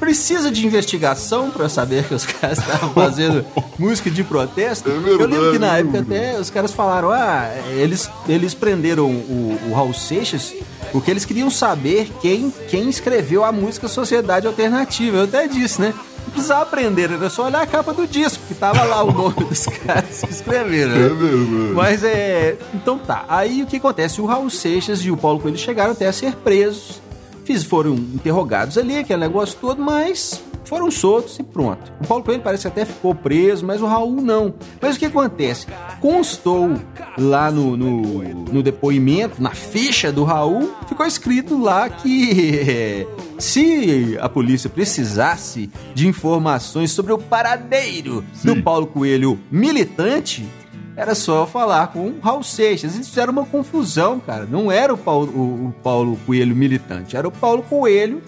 precisa 0.00 0.50
de 0.50 0.66
investigação 0.66 1.50
para 1.50 1.68
saber 1.68 2.04
que 2.04 2.14
os 2.14 2.26
caras 2.26 2.58
estavam 2.58 2.90
fazendo 2.92 3.44
música 3.78 4.10
de 4.10 4.24
protesto? 4.24 4.90
É 4.90 4.94
verdade, 4.94 5.22
Eu 5.22 5.28
lembro 5.28 5.52
que 5.52 5.58
na 5.58 5.78
época 5.78 6.00
até 6.00 6.38
os 6.38 6.50
caras 6.50 6.72
falaram, 6.72 7.10
ah, 7.10 7.48
eles, 7.70 8.10
eles 8.28 8.52
prenderam 8.52 9.06
o, 9.06 9.58
o 9.68 9.72
Raul 9.72 9.94
Seixas 9.94 10.52
porque 10.92 11.10
eles 11.10 11.24
queriam 11.24 11.50
saber 11.50 12.08
quem, 12.20 12.52
quem 12.68 12.88
escreveu 12.88 13.42
a 13.44 13.50
música 13.50 13.88
Sociedade 13.88 14.46
Alternativa. 14.46 15.16
Eu 15.16 15.24
até 15.24 15.48
disse, 15.48 15.80
né? 15.80 15.94
Não 16.24 16.30
precisava 16.30 16.62
aprender, 16.62 17.10
era 17.10 17.28
só 17.28 17.46
olhar 17.46 17.62
a 17.62 17.66
capa 17.66 17.92
do 17.92 18.06
disco, 18.06 18.40
que 18.46 18.54
tava 18.54 18.84
lá 18.84 19.02
o 19.02 19.10
nome 19.10 19.44
dos 19.44 19.66
caras 19.84 20.20
que 20.20 20.30
escreveram. 20.30 20.92
né? 20.92 21.70
É. 21.70 21.72
Mas 21.74 22.04
é. 22.04 22.56
Então 22.72 22.98
tá. 22.98 23.24
Aí 23.28 23.62
o 23.62 23.66
que 23.66 23.78
acontece? 23.78 24.20
O 24.20 24.26
Raul 24.26 24.48
Seixas 24.48 25.00
e 25.00 25.10
o 25.10 25.16
Paulo 25.16 25.40
Coelho 25.40 25.58
chegaram 25.58 25.92
até 25.92 26.06
a 26.06 26.12
ser 26.12 26.36
presos. 26.36 27.00
Fiz, 27.44 27.64
foram 27.64 27.94
interrogados 27.94 28.78
ali, 28.78 28.98
aquele 28.98 29.20
negócio 29.20 29.58
todo, 29.60 29.82
mas 29.82 30.42
foram 30.64 30.90
soltos 30.90 31.38
e 31.38 31.42
pronto. 31.42 31.92
O 32.00 32.06
Paulo 32.06 32.24
Coelho 32.24 32.42
parece 32.42 32.62
que 32.62 32.68
até 32.68 32.84
ficou 32.84 33.14
preso, 33.14 33.66
mas 33.66 33.82
o 33.82 33.86
Raul 33.86 34.22
não. 34.22 34.54
Mas 34.80 34.96
o 34.96 34.98
que 34.98 35.06
acontece? 35.06 35.66
Constou 36.00 36.70
lá 37.18 37.50
no, 37.50 37.76
no, 37.76 38.22
no 38.22 38.62
depoimento, 38.62 39.42
na 39.42 39.50
ficha 39.50 40.12
do 40.12 40.24
Raul, 40.24 40.72
ficou 40.88 41.04
escrito 41.04 41.60
lá 41.60 41.88
que 41.90 43.06
se 43.38 44.16
a 44.20 44.28
polícia 44.28 44.70
precisasse 44.70 45.68
de 45.94 46.06
informações 46.08 46.90
sobre 46.90 47.12
o 47.12 47.18
paradeiro 47.18 48.24
do 48.42 48.54
Sim. 48.54 48.62
Paulo 48.62 48.86
Coelho 48.86 49.38
militante, 49.50 50.48
era 50.96 51.14
só 51.14 51.46
falar 51.46 51.88
com 51.88 52.00
o 52.08 52.20
Raul 52.20 52.42
Seixas. 52.42 52.94
Eles 52.94 53.08
fizeram 53.08 53.32
uma 53.32 53.44
confusão, 53.46 54.20
cara. 54.20 54.46
Não 54.50 54.70
era 54.70 54.92
o 54.92 54.98
Paulo, 54.98 55.28
o, 55.32 55.66
o 55.68 55.74
Paulo 55.82 56.18
Coelho 56.26 56.54
militante, 56.54 57.16
era 57.16 57.26
o 57.26 57.30
Paulo 57.32 57.62
Coelho 57.62 58.22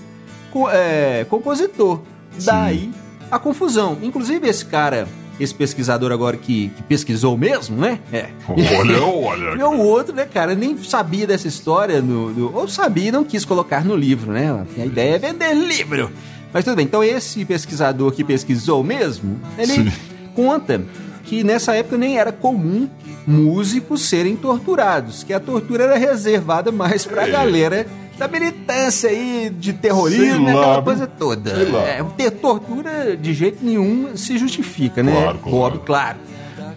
co- 0.51 0.71
é, 0.71 1.25
compositor. 1.29 2.01
Daí 2.45 2.91
a 3.31 3.39
confusão. 3.39 3.99
Inclusive, 4.03 4.49
esse 4.49 4.65
cara, 4.65 5.07
esse 5.41 5.55
pesquisador 5.55 6.11
agora 6.13 6.37
que, 6.37 6.69
que 6.71 6.83
pesquisou 6.85 7.37
mesmo, 7.37 7.77
né? 7.77 7.99
É. 8.13 8.29
Olha, 8.49 9.03
olha. 9.05 9.59
E 9.59 9.63
o 9.63 9.79
outro, 9.79 10.15
né, 10.15 10.25
cara, 10.25 10.55
nem 10.55 10.77
sabia 10.79 11.27
dessa 11.27 11.49
história, 11.49 12.01
no, 12.01 12.31
no- 12.31 12.55
ou 12.57 12.69
sabia 12.69 13.09
e 13.09 13.13
não 13.13 13.25
quis 13.25 13.45
colocar 13.45 13.85
no 13.85 13.97
livro, 13.97 14.33
né? 14.33 14.65
A 14.79 14.85
ideia 14.87 15.17
é 15.17 15.19
vender 15.19 15.53
livro. 15.55 16.11
Mas 16.53 16.65
tudo 16.65 16.77
bem, 16.77 16.85
então 16.85 17.03
esse 17.03 17.45
pesquisador 17.45 18.13
que 18.13 18.23
pesquisou 18.23 18.85
mesmo, 18.85 19.41
ele 19.59 19.73
Sim. 19.91 19.93
conta 20.37 20.81
que 21.25 21.43
nessa 21.45 21.75
época 21.75 21.97
nem 21.97 22.19
era 22.19 22.33
comum 22.33 22.89
músicos 23.27 24.03
serem 24.03 24.37
torturados, 24.37 25.23
que 25.25 25.33
a 25.33 25.41
tortura 25.41 25.85
era 25.85 25.97
reservada 25.99 26.71
mais 26.71 27.05
pra 27.07 27.27
É. 27.27 27.31
galera 27.31 27.87
da 28.19 28.29
militância 28.29 29.11
aí 29.11 29.51
de 29.59 29.73
terrorismo, 29.73 30.45
lá, 30.47 30.53
aquela 30.53 30.83
coisa 30.83 31.07
toda. 31.07 31.51
É, 31.51 32.05
ter 32.17 32.31
tortura 32.31 33.17
de 33.17 33.33
jeito 33.35 33.65
nenhum 33.65 34.17
se 34.17 34.39
justifica, 34.39 35.03
né? 35.03 35.13
Claro, 35.13 35.39
claro. 35.39 35.57
Óbvio, 35.57 35.81
claro. 35.81 36.19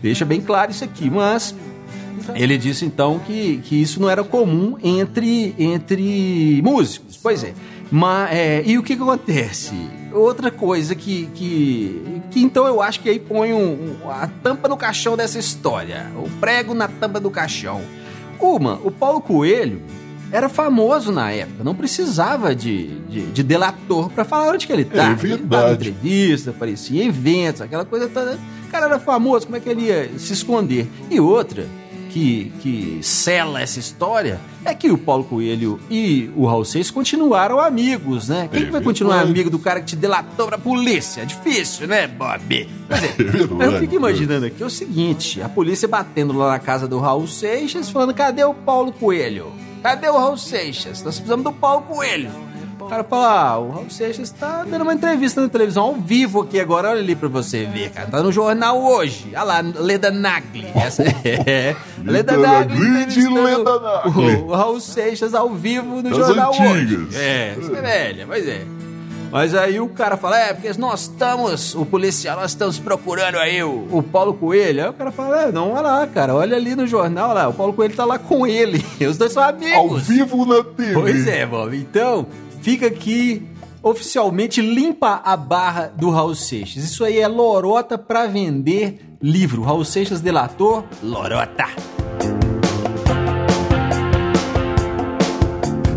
Deixa 0.02 0.26
bem 0.26 0.42
claro 0.42 0.72
isso 0.72 0.84
aqui, 0.84 1.10
mas 1.10 1.54
ele 2.36 2.58
disse 2.58 2.86
então 2.86 3.20
que, 3.20 3.58
que 3.64 3.82
isso 3.82 4.02
não 4.02 4.10
era 4.10 4.24
comum 4.24 4.78
entre, 4.84 5.54
entre 5.60 6.62
músicos. 6.64 7.18
Pois 7.22 7.44
é. 7.44 7.54
Mas, 7.92 8.32
é, 8.32 8.64
e 8.66 8.78
o 8.78 8.84
que, 8.84 8.96
que 8.96 9.02
acontece? 9.02 9.74
Outra 10.18 10.50
coisa 10.52 10.96
que, 10.96 11.28
que, 11.34 12.20
que 12.32 12.42
então 12.42 12.66
eu 12.68 12.82
acho 12.82 13.00
que 13.02 13.10
aí 13.10 13.20
põe 13.20 13.54
um- 13.54 13.98
um- 14.04 14.10
a 14.10 14.28
tampa 14.44 14.68
no 14.68 14.76
caixão 14.78 15.16
dessa 15.16 15.38
história. 15.40 16.08
O 16.18 16.30
prego 16.40 16.74
na 16.74 16.88
tampa 16.88 17.20
do 17.20 17.30
caixão. 17.30 17.82
Uma, 18.40 18.80
o 18.84 18.92
Paulo 18.92 19.20
Coelho 19.22 19.82
era 20.32 20.50
famoso 20.50 21.12
na 21.12 21.32
época, 21.32 21.64
não 21.64 21.74
precisava 21.74 22.54
de, 22.54 22.88
de, 23.10 23.22
de 23.28 23.44
delator 23.44 24.10
pra 24.10 24.26
falar 24.26 24.52
onde 24.52 24.68
que 24.68 24.74
ele 24.74 24.84
tá. 24.86 25.06
É 25.06 25.08
Ele 25.12 25.16
verdade. 25.16 25.90
entrevista, 25.90 26.50
aparecia 26.52 27.04
em 27.04 27.08
eventos, 27.08 27.62
aquela 27.62 27.86
coisa 27.86 28.08
toda. 28.08 28.38
O 28.68 28.70
cara 28.70 28.88
era 28.88 29.00
famoso, 29.00 29.46
como 29.46 29.56
é 29.56 29.60
que 29.62 29.70
ele 29.70 29.84
ia 29.86 30.10
se 30.18 30.34
esconder? 30.34 30.88
E 31.10 31.20
outra 31.20 31.66
que, 32.08 32.52
que 32.62 33.00
sela 33.02 33.62
essa 33.62 33.80
história 33.80 34.40
é 34.66 34.74
que 34.74 34.90
o 34.92 34.98
Paulo 34.98 35.24
Coelho 35.24 35.80
e 35.90 36.30
o 36.36 36.46
Raul 36.46 36.66
Seixas 36.66 36.92
continuaram 36.92 37.60
amigos, 37.60 38.28
né? 38.28 38.50
Quem 38.52 38.64
É 38.64 38.66
que 38.66 38.72
vai 38.72 38.82
continuar 38.82 39.22
amigo 39.22 39.50
do 39.50 39.60
cara 39.60 39.80
que 39.80 39.88
te 39.88 39.96
delatou 39.96 40.48
pra 40.48 40.58
polícia? 40.58 41.22
É 41.22 41.26
difícil, 41.26 41.88
né, 41.88 42.08
Bob? 42.08 42.70
Mas 42.90 43.04
é, 43.62 43.66
eu 43.66 43.80
fico 43.80 43.96
imaginando 43.96 44.46
aqui 44.46 44.64
o 44.64 44.70
seguinte: 44.70 45.42
a 45.42 45.50
polícia 45.50 45.88
batendo 45.88 46.34
lá 46.34 46.52
na 46.52 46.60
casa 46.60 46.88
do 46.88 47.00
Raul 47.00 47.28
Seixas, 47.28 47.90
falando: 47.90 48.14
cadê 48.14 48.44
o 48.44 48.54
Paulo 48.54 48.92
Coelho? 48.92 49.52
Cadê 49.84 50.10
o 50.10 50.18
Raul 50.18 50.38
Seixas? 50.38 51.04
Nós 51.04 51.16
precisamos 51.16 51.44
do 51.44 51.54
Paulo 51.54 51.84
Coelho. 51.84 52.47
O 52.80 52.86
cara 52.86 53.04
fala: 53.04 53.50
ah, 53.50 53.58
o 53.60 53.72
Raul 53.72 53.90
Seixas 53.90 54.30
tá 54.30 54.64
dando 54.64 54.82
uma 54.84 54.94
entrevista 54.94 55.42
na 55.42 55.50
televisão 55.50 55.84
ao 55.84 55.96
vivo 55.96 56.42
aqui 56.42 56.60
agora, 56.60 56.90
olha 56.90 57.00
ali 57.00 57.16
pra 57.16 57.28
você 57.28 57.66
ver, 57.66 57.90
cara. 57.90 58.08
Tá 58.08 58.22
no 58.24 58.32
jornal 58.32 58.82
hoje. 58.82 59.28
Olha 59.34 59.44
lá, 59.44 59.62
Leda 59.62 60.12
Nagli. 60.12 60.68
Essa 60.76 61.04
é. 61.04 61.76
Leda 62.04 62.36
Leda 62.36 62.38
Nagli. 62.38 62.78
De 62.78 62.88
entrevistando 62.88 63.44
Leda 63.44 63.80
Nagli. 63.80 64.36
O, 64.36 64.46
o 64.48 64.56
Raul 64.56 64.80
Seixas 64.80 65.34
ao 65.34 65.50
vivo 65.50 65.98
no 65.98 66.04
Das 66.04 66.18
jornal 66.18 66.52
antigas. 66.54 67.08
hoje. 67.08 67.18
É, 67.18 67.56
isso 67.60 67.76
é 67.76 67.82
velha, 67.82 68.28
mas 68.28 68.48
é. 68.48 68.62
Mas 69.32 69.54
aí 69.54 69.80
o 69.80 69.90
cara 69.90 70.16
fala, 70.16 70.40
é, 70.40 70.54
porque 70.54 70.72
nós 70.80 71.02
estamos, 71.02 71.76
o 71.76 71.86
policial, 71.86 72.40
nós 72.40 72.52
estamos 72.52 72.80
procurando 72.80 73.38
aí 73.38 73.62
o, 73.62 73.86
o 73.92 74.02
Paulo 74.02 74.34
Coelho. 74.34 74.84
Aí 74.84 74.90
o 74.90 74.94
cara 74.94 75.12
fala, 75.12 75.44
é, 75.44 75.52
não, 75.52 75.74
olha 75.74 75.82
lá, 75.82 76.08
cara, 76.08 76.34
olha 76.34 76.56
ali 76.56 76.76
no 76.76 76.88
jornal, 76.88 77.34
lá, 77.34 77.48
o 77.50 77.54
Paulo 77.54 77.74
Coelho 77.74 77.94
tá 77.94 78.06
lá 78.06 78.18
com 78.18 78.48
ele. 78.48 78.86
Os 79.06 79.18
dois 79.18 79.34
são 79.34 79.44
amigos. 79.44 79.76
Ao 79.76 79.96
vivo 79.98 80.46
na 80.46 80.64
TV. 80.64 80.94
Pois 80.94 81.28
é, 81.28 81.46
Bob. 81.46 81.76
Então, 81.76 82.26
fica 82.62 82.88
aqui 82.88 83.48
oficialmente 83.82 84.62
limpa 84.62 85.22
a 85.24 85.38
barra 85.38 85.94
do 85.96 86.10
Raul 86.10 86.36
Seixas. 86.36 86.84
Isso 86.84 87.04
aí 87.04 87.20
é 87.20 87.28
lorota 87.28 87.98
pra 87.98 88.28
vender 88.28 89.00
livro. 89.22 89.64
Raul 89.64 89.86
Seixas 89.86 90.22
delator, 90.22 90.84
lorota. 91.02 91.66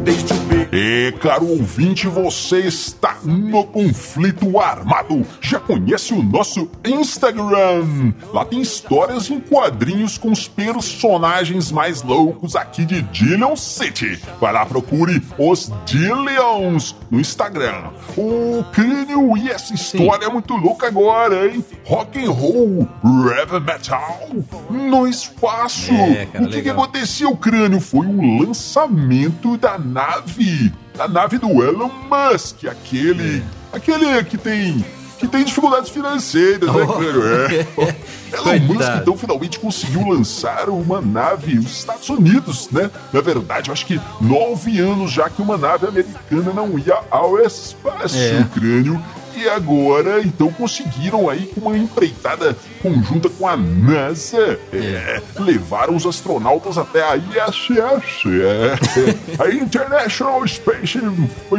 Desde. 0.05 0.40
E, 0.73 1.13
caro 1.21 1.49
ouvinte, 1.49 2.07
você 2.07 2.61
está 2.61 3.17
no 3.25 3.65
conflito 3.65 4.61
armado. 4.61 5.27
Já 5.41 5.59
conhece 5.59 6.15
o 6.15 6.23
nosso 6.23 6.71
Instagram? 6.85 8.13
Lá 8.33 8.45
tem 8.45 8.61
histórias 8.61 9.29
em 9.31 9.41
quadrinhos 9.41 10.17
com 10.17 10.31
os 10.31 10.47
personagens 10.47 11.73
mais 11.73 12.03
loucos 12.03 12.55
aqui 12.55 12.85
de 12.85 13.03
Dillion 13.03 13.57
City. 13.57 14.21
Vai 14.41 14.53
lá, 14.53 14.65
procure 14.65 15.21
os 15.37 15.73
Dillions 15.85 16.95
no 17.11 17.19
Instagram. 17.19 17.91
O 18.17 18.65
crânio 18.73 19.37
e 19.37 19.51
essa 19.51 19.75
história 19.75 20.27
é 20.27 20.29
muito 20.29 20.55
louca 20.57 20.87
agora, 20.87 21.49
hein? 21.49 21.65
Rock 21.85 22.25
and 22.25 22.31
roll, 22.31 22.89
heavy 23.05 23.59
metal 23.59 24.29
no 24.71 25.09
espaço. 25.09 25.93
É, 25.93 26.27
cara, 26.27 26.45
o 26.45 26.47
que, 26.49 26.63
que 26.63 26.69
legal. 26.69 26.85
aconteceu, 26.85 27.37
crânio? 27.37 27.81
Foi 27.81 28.07
o 28.07 28.45
lançamento 28.45 29.57
da 29.57 29.77
nave. 29.77 30.60
Da 30.97 31.09
nave 31.09 31.39
do 31.39 31.63
Elon 31.63 31.91
Musk, 32.11 32.65
aquele. 32.67 33.43
Aquele 33.73 34.23
que 34.25 34.37
tem. 34.37 34.85
Que 35.19 35.29
tem 35.29 35.45
dificuldades 35.45 35.91
financeiras, 35.91 36.73
né, 36.75 36.83
Oh. 36.83 36.93
crânio? 36.95 37.23
É. 37.27 37.67
Elon 38.33 38.61
Musk, 38.75 38.89
então, 39.03 39.17
finalmente 39.19 39.59
conseguiu 39.59 40.09
lançar 40.09 40.69
uma 40.71 41.01
nave 41.01 41.57
nos 41.57 41.73
Estados 41.79 42.09
Unidos, 42.09 42.69
né? 42.71 42.91
Na 43.13 43.21
verdade, 43.21 43.69
eu 43.69 43.73
acho 43.75 43.85
que 43.85 44.01
nove 44.21 44.79
anos 44.79 45.11
já 45.13 45.29
que 45.29 45.43
uma 45.43 45.59
nave 45.59 45.87
americana 45.87 46.53
não 46.55 46.79
ia 46.79 46.99
ao 47.11 47.39
espaço, 47.39 48.17
É. 48.17 48.47
crânio. 48.55 49.03
E 49.41 49.49
agora, 49.49 50.21
então, 50.21 50.53
conseguiram 50.53 51.31
aí 51.31 51.47
com 51.47 51.63
uma 51.63 51.79
empreitada 51.79 52.55
conjunta 52.83 53.31
com 53.31 53.49
a 53.49 53.57
NASA, 53.57 54.61
é, 54.71 55.23
levaram 55.39 55.97
os 55.97 56.05
astronautas 56.05 56.77
até 56.77 57.03
a 57.03 57.17
ISS, 57.17 58.23
é, 58.27 59.43
a 59.43 59.51
International 59.51 60.47
Space 60.47 60.99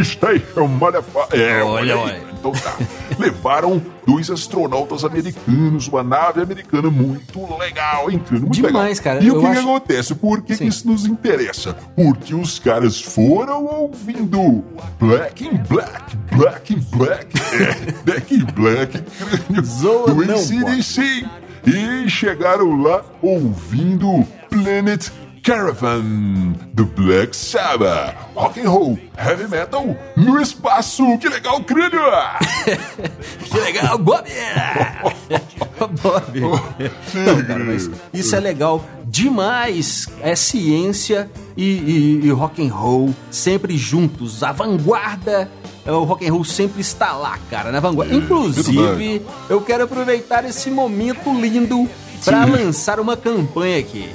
Station, 0.03 0.67
motherfucker. 0.67 1.39
É, 1.41 1.63
Olha, 1.63 1.97
olha 1.97 1.97
olha. 1.97 2.21
Então 2.39 2.51
tá. 2.51 2.75
Levaram 3.21 3.81
dois 4.05 4.29
astronautas 4.31 5.05
americanos, 5.05 5.87
uma 5.87 6.03
nave 6.03 6.41
americana 6.41 6.89
muito 6.89 7.57
legal, 7.57 8.09
hein, 8.09 8.19
cara? 8.19 8.41
Muito 8.41 8.51
Demais, 8.51 8.97
legal. 8.99 9.03
cara. 9.15 9.23
E 9.23 9.29
o 9.31 9.35
que, 9.35 9.39
que 9.41 9.45
acho- 9.47 9.59
acontece? 9.61 10.15
Por 10.15 10.41
que, 10.41 10.57
que 10.57 10.63
isso 10.65 10.87
nos 10.87 11.05
interessa? 11.05 11.73
Porque 11.95 12.33
os 12.33 12.57
caras 12.59 12.99
foram 13.01 13.65
ouvindo 13.65 14.63
Black 14.99 15.45
in 15.45 15.57
Black, 15.69 16.17
Black 16.35 16.73
in 16.73 16.79
Black, 16.97 17.27
é, 17.55 17.91
Black 18.03 18.33
in 18.33 18.45
Black, 18.45 19.01
crânio 19.01 19.63
Zoa 19.65 20.13
do 20.13 20.25
não, 20.25 20.35
ACDC. 20.35 21.25
E 21.65 22.09
chegaram 22.09 22.81
lá 22.81 23.03
ouvindo 23.21 24.25
Planet 24.49 25.09
Caravan 25.43 26.53
do 26.74 26.86
Black 26.86 27.36
Sabbath. 27.36 28.15
Rock 28.36 28.60
and 28.60 28.69
roll, 28.69 28.98
heavy 29.17 29.48
metal 29.48 29.98
no 30.15 30.39
espaço. 30.39 31.17
Que 31.17 31.27
legal, 31.29 31.62
crânio! 31.63 32.00
Que 33.51 33.60
legal, 33.60 33.98
Bob! 33.98 34.24
Bob! 36.01 36.39
Não, 36.39 37.43
cara, 37.45 37.63
mas 37.63 37.89
isso 38.13 38.36
é 38.36 38.39
legal 38.39 38.83
demais. 39.05 40.07
É 40.21 40.36
ciência 40.36 41.29
e, 41.57 41.63
e- 41.63 42.21
e 42.27 42.29
rock 42.31 42.65
and 42.65 42.71
roll 42.74 43.13
sempre 43.29 43.75
juntos. 43.77 44.43
A 44.43 44.51
vanguarda, 44.51 45.50
é, 45.86 45.91
o 45.91 46.03
rock 46.03 46.25
and 46.27 46.31
roll 46.33 46.45
sempre 46.45 46.81
está 46.81 47.13
lá, 47.13 47.38
cara, 47.50 47.71
na 47.71 47.79
vanguarda. 47.79 48.13
Inclusive, 48.13 48.77
verdade. 48.77 49.21
eu 49.50 49.60
quero 49.62 49.83
aproveitar 49.86 50.45
esse 50.45 50.69
momento 50.69 51.33
lindo 51.33 51.89
para 52.24 52.45
lançar 52.45 53.00
uma 53.00 53.17
campanha 53.17 53.79
aqui. 53.79 54.10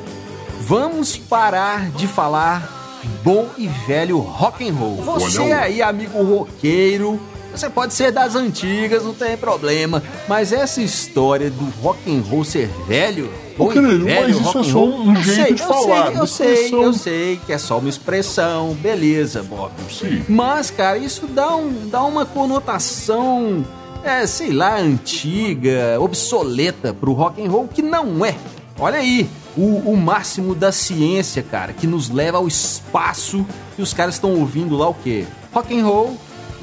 Vamos 0.61 1.17
parar 1.17 1.91
de 1.91 2.07
falar 2.07 2.77
bom 3.23 3.49
e 3.57 3.69
velho 3.69 4.19
rock 4.19 4.69
and 4.69 4.75
roll. 4.75 4.97
Você 4.97 5.53
aí, 5.53 5.83
amigo 5.83 6.23
roqueiro, 6.23 7.21
você 7.55 7.71
pode 7.71 7.95
ser 7.95 8.13
das 8.13 8.35
antigas, 8.35 9.05
não 9.05 9.15
tem 9.15 9.37
problema, 9.37 10.03
mas 10.29 10.53
essa 10.53 10.83
história 10.83 11.51
do 11.51 11.65
rock 11.83 11.99
and 12.11 12.23
roll 12.29 12.45
ser 12.45 12.69
velho, 12.87 13.33
bom 13.57 13.73
e 13.73 13.81
velho 13.81 14.05
mas 14.05 14.37
isso 14.37 14.43
rock 14.43 14.57
é 14.57 14.61
and 14.61 14.65
só 14.65 14.79
roll, 14.79 15.01
um 15.01 15.15
eu 15.15 15.23
jeito 15.23 15.35
sei, 15.35 15.55
de 15.55 15.63
eu 15.63 15.69
falar, 15.69 16.07
sei, 16.07 16.21
eu 16.21 16.27
sei, 16.27 16.75
eu 16.75 16.93
sei 16.93 17.41
que 17.47 17.53
é 17.53 17.59
só 17.59 17.79
uma 17.79 17.89
expressão, 17.89 18.75
beleza, 18.75 19.43
Bob. 19.43 19.73
Sim. 19.91 20.25
Mas, 20.29 20.71
cara, 20.71 20.99
isso 20.99 21.27
dá, 21.27 21.57
um, 21.57 21.89
dá 21.89 22.03
uma 22.03 22.27
conotação, 22.27 23.65
é, 24.05 24.27
sei 24.27 24.53
lá, 24.53 24.79
antiga, 24.79 25.97
obsoleta 25.99 26.93
pro 26.93 27.13
rock 27.13 27.43
and 27.43 27.49
roll, 27.49 27.69
que 27.69 27.83
não 27.83 28.25
é. 28.25 28.35
Olha 28.79 28.99
aí, 28.99 29.27
o, 29.57 29.93
o 29.93 29.97
máximo 29.97 30.55
da 30.55 30.71
ciência, 30.73 31.43
cara, 31.43 31.73
que 31.73 31.87
nos 31.87 32.11
leva 32.11 32.39
ao 32.39 32.47
espaço 32.49 33.45
e 33.79 33.83
os 33.83 33.93
caras 33.95 34.15
estão 34.15 34.33
ouvindo 34.35 34.77
lá 34.77 34.89
o 34.89 34.95
quê? 34.95 35.25
Rock 35.53 35.79
and 35.79 35.85
roll. 35.85 36.17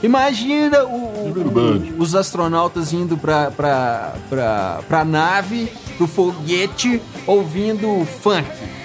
Imagina 0.04 0.84
o- 0.84 1.30
o- 1.30 1.96
os 1.98 2.14
astronautas 2.14 2.92
indo 2.92 3.18
pra, 3.18 3.50
pra, 3.52 4.14
pra, 4.30 4.80
pra 4.88 5.06
nave, 5.06 5.72
pro 5.98 6.08
foguete, 6.08 7.02
ouvindo 7.26 8.06
funk. 8.22 8.48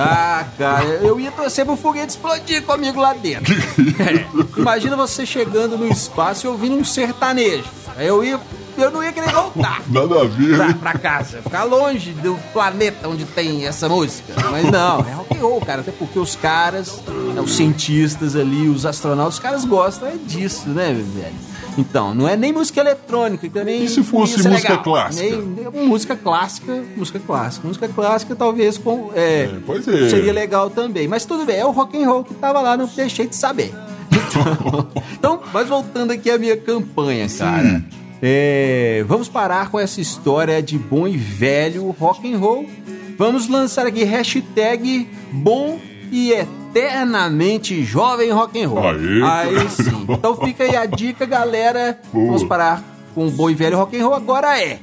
Ah, 0.00 0.44
cara, 0.56 0.84
eu 0.84 1.18
ia 1.18 1.30
torcer 1.32 1.64
pro 1.64 1.76
foguete 1.76 2.10
explodir 2.10 2.62
comigo 2.64 3.00
lá 3.00 3.14
dentro. 3.14 3.52
É, 4.00 4.26
imagina 4.60 4.96
você 4.96 5.24
chegando 5.26 5.76
no 5.78 5.86
espaço 5.88 6.46
e 6.46 6.48
ouvindo 6.48 6.76
um 6.76 6.84
sertanejo. 6.84 7.64
Eu 7.96 8.22
ia. 8.24 8.40
Eu 8.80 8.90
não 8.90 9.02
ia 9.02 9.12
querer 9.12 9.30
voltar 9.32 9.82
Nada 9.88 10.22
a 10.22 10.24
ver, 10.24 10.56
pra, 10.56 10.74
pra 10.74 10.92
casa, 10.98 11.42
ficar 11.42 11.64
longe 11.64 12.12
do 12.12 12.36
planeta 12.52 13.08
onde 13.08 13.24
tem 13.24 13.66
essa 13.66 13.88
música. 13.88 14.32
Mas 14.50 14.70
não, 14.70 15.00
é 15.00 15.12
rock 15.12 15.36
and 15.36 15.40
roll, 15.40 15.60
cara. 15.60 15.80
Até 15.80 15.92
porque 15.92 16.18
os 16.18 16.36
caras, 16.36 17.00
né, 17.34 17.40
os 17.40 17.54
cientistas 17.56 18.36
ali, 18.36 18.68
os 18.68 18.86
astronautas, 18.86 19.34
os 19.34 19.40
caras 19.40 19.64
gostam 19.64 20.08
é 20.08 20.12
disso, 20.26 20.68
né, 20.68 20.92
velho? 20.92 21.34
Então, 21.76 22.12
não 22.12 22.26
é 22.28 22.36
nem 22.36 22.52
música 22.52 22.80
eletrônica, 22.80 23.48
também. 23.50 23.84
E 23.84 23.88
se 23.88 24.02
fosse 24.02 24.34
é 24.44 24.48
música 24.50 24.68
legal. 24.70 24.82
clássica? 24.82 25.22
Nem- 25.36 25.70
nem- 25.72 25.86
música 25.86 26.16
clássica, 26.16 26.82
música 26.96 27.20
clássica. 27.24 27.68
Música 27.68 27.88
clássica 27.88 28.34
talvez 28.34 28.76
com. 28.78 29.10
É, 29.14 29.42
É, 29.44 29.50
pois 29.64 29.86
é. 29.86 30.08
Seria 30.08 30.32
legal 30.32 30.70
também. 30.70 31.06
Mas 31.06 31.24
tudo 31.24 31.44
bem, 31.44 31.56
é 31.56 31.64
o 31.64 31.70
rock 31.70 31.96
and 32.02 32.08
roll 32.08 32.24
que 32.24 32.34
tava 32.34 32.60
lá, 32.60 32.76
não 32.76 32.86
deixei 32.86 33.26
de 33.28 33.36
saber. 33.36 33.72
Então, 34.30 34.88
então 35.12 35.40
mas 35.52 35.68
voltando 35.68 36.10
aqui 36.10 36.30
à 36.30 36.36
minha 36.38 36.56
campanha, 36.56 37.26
cara. 37.28 37.82
É, 38.22 39.04
vamos 39.06 39.28
parar 39.28 39.70
com 39.70 39.78
essa 39.78 40.00
história 40.00 40.62
de 40.62 40.78
bom 40.78 41.06
e 41.06 41.16
velho 41.16 41.90
rock 41.98 42.32
and 42.32 42.38
roll. 42.38 42.68
Vamos 43.16 43.48
lançar 43.48 43.86
aqui 43.86 44.04
hashtag 44.04 45.08
bom 45.32 45.78
e 46.10 46.32
eternamente 46.32 47.82
jovem 47.84 48.30
rock 48.30 48.60
and 48.62 48.68
roll. 48.68 48.88
Aê. 48.88 49.22
Aí 49.22 49.68
sim. 49.70 50.06
Então 50.08 50.36
fica 50.36 50.64
aí 50.64 50.76
a 50.76 50.86
dica, 50.86 51.26
galera. 51.26 52.00
Boa. 52.12 52.26
Vamos 52.26 52.44
parar 52.44 52.82
com 53.14 53.26
o 53.26 53.30
bom 53.30 53.50
e 53.50 53.54
velho 53.54 53.76
rock 53.76 53.96
and 53.96 54.04
roll. 54.04 54.14
Agora 54.14 54.60
é 54.60 54.78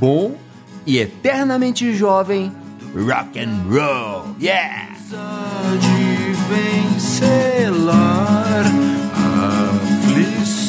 bom 0.00 0.34
e 0.86 0.98
eternamente 0.98 1.92
jovem 1.94 2.52
rock 2.94 3.38
and 3.38 3.62
roll. 3.70 4.24
Yeah! 4.40 4.88
de 5.80 6.28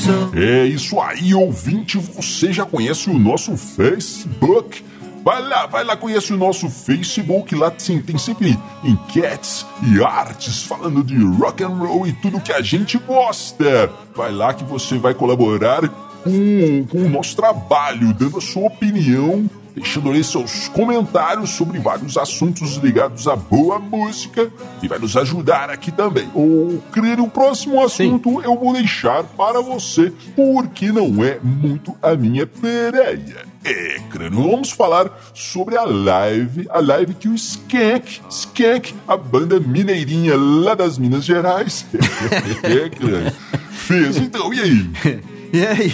aflição. 0.10 0.32
É 0.34 0.65
isso 0.65 1.00
aí, 1.00 1.34
ouvinte. 1.34 1.98
Você 1.98 2.52
já 2.52 2.65
conhece 2.65 3.10
o 3.10 3.17
nosso 3.17 3.56
Facebook? 3.56 4.84
Vai 5.24 5.41
lá, 5.41 5.65
vai 5.65 5.84
lá, 5.84 5.98
conhece 5.98 6.34
o 6.34 6.38
nosso 6.38 6.69
Facebook. 6.69 7.54
Lá 7.56 7.74
sim, 7.78 8.02
tem 8.02 8.17
sempre 8.17 8.58
enquetes 8.84 9.65
e 9.84 10.02
artes 10.04 10.63
falando 10.63 11.04
de 11.04 11.17
rock 11.38 11.63
and 11.63 11.67
roll 11.67 12.08
e 12.08 12.13
tudo 12.13 12.39
que 12.39 12.54
a 12.54 12.62
gente 12.62 12.98
gosta. 12.98 13.91
Vai 14.15 14.32
lá 14.32 14.54
que 14.54 14.63
você 14.63 14.98
vai 14.98 15.13
colaborar 15.13 15.88
com, 16.24 16.86
com 16.89 16.98
o 16.98 17.10
nosso 17.10 17.36
trabalho, 17.36 18.13
dando 18.13 18.38
a 18.38 18.41
sua 18.41 18.67
opinião, 18.67 19.50
deixando 19.80 20.10
ali 20.10 20.24
seus 20.24 20.68
comentários 20.68 21.52
sobre 21.52 21.80
vários 21.80 22.18
assuntos 22.18 22.76
ligados 22.76 23.28
à 23.28 23.36
boa 23.36 23.80
música 23.80 24.52
e 24.84 24.88
vai 24.88 25.00
nos 25.00 25.15
ajudar 25.15 25.70
aqui 25.70 25.92
também. 25.92 26.30
Ou 26.34 26.84
crer 26.92 27.20
o 27.20 27.28
próximo 27.28 27.82
assunto 27.84 28.42
eu 28.42 28.58
vou 28.58 28.74
deixar 28.74 29.24
para 29.24 29.62
você, 29.62 30.12
porque 30.36 30.92
não 30.92 31.24
é 31.24 31.39
muito 31.42 31.96
a 32.02 32.13
minha 32.15 32.46
pereia. 32.46 33.48
É, 33.63 34.00
crânio, 34.10 34.50
vamos 34.50 34.72
falar 34.72 35.12
sobre 35.34 35.78
a 35.78 35.84
live, 35.84 36.68
a 36.70 36.80
live 36.80 37.13
que 37.13 37.28
o 37.28 37.36
Skank, 37.36 38.22
Skank, 38.30 38.94
a 39.08 39.18
banda 39.18 39.60
mineirinha 39.60 40.36
lá 40.38 40.76
das 40.76 40.98
Minas 40.98 41.26
Gerais, 41.26 41.86
é, 42.63 42.89
crânio, 42.89 43.34
fez. 43.72 44.18
Então, 44.18 44.54
e 44.54 44.62
aí? 44.62 44.89
E 45.52 45.65
aí? 45.65 45.92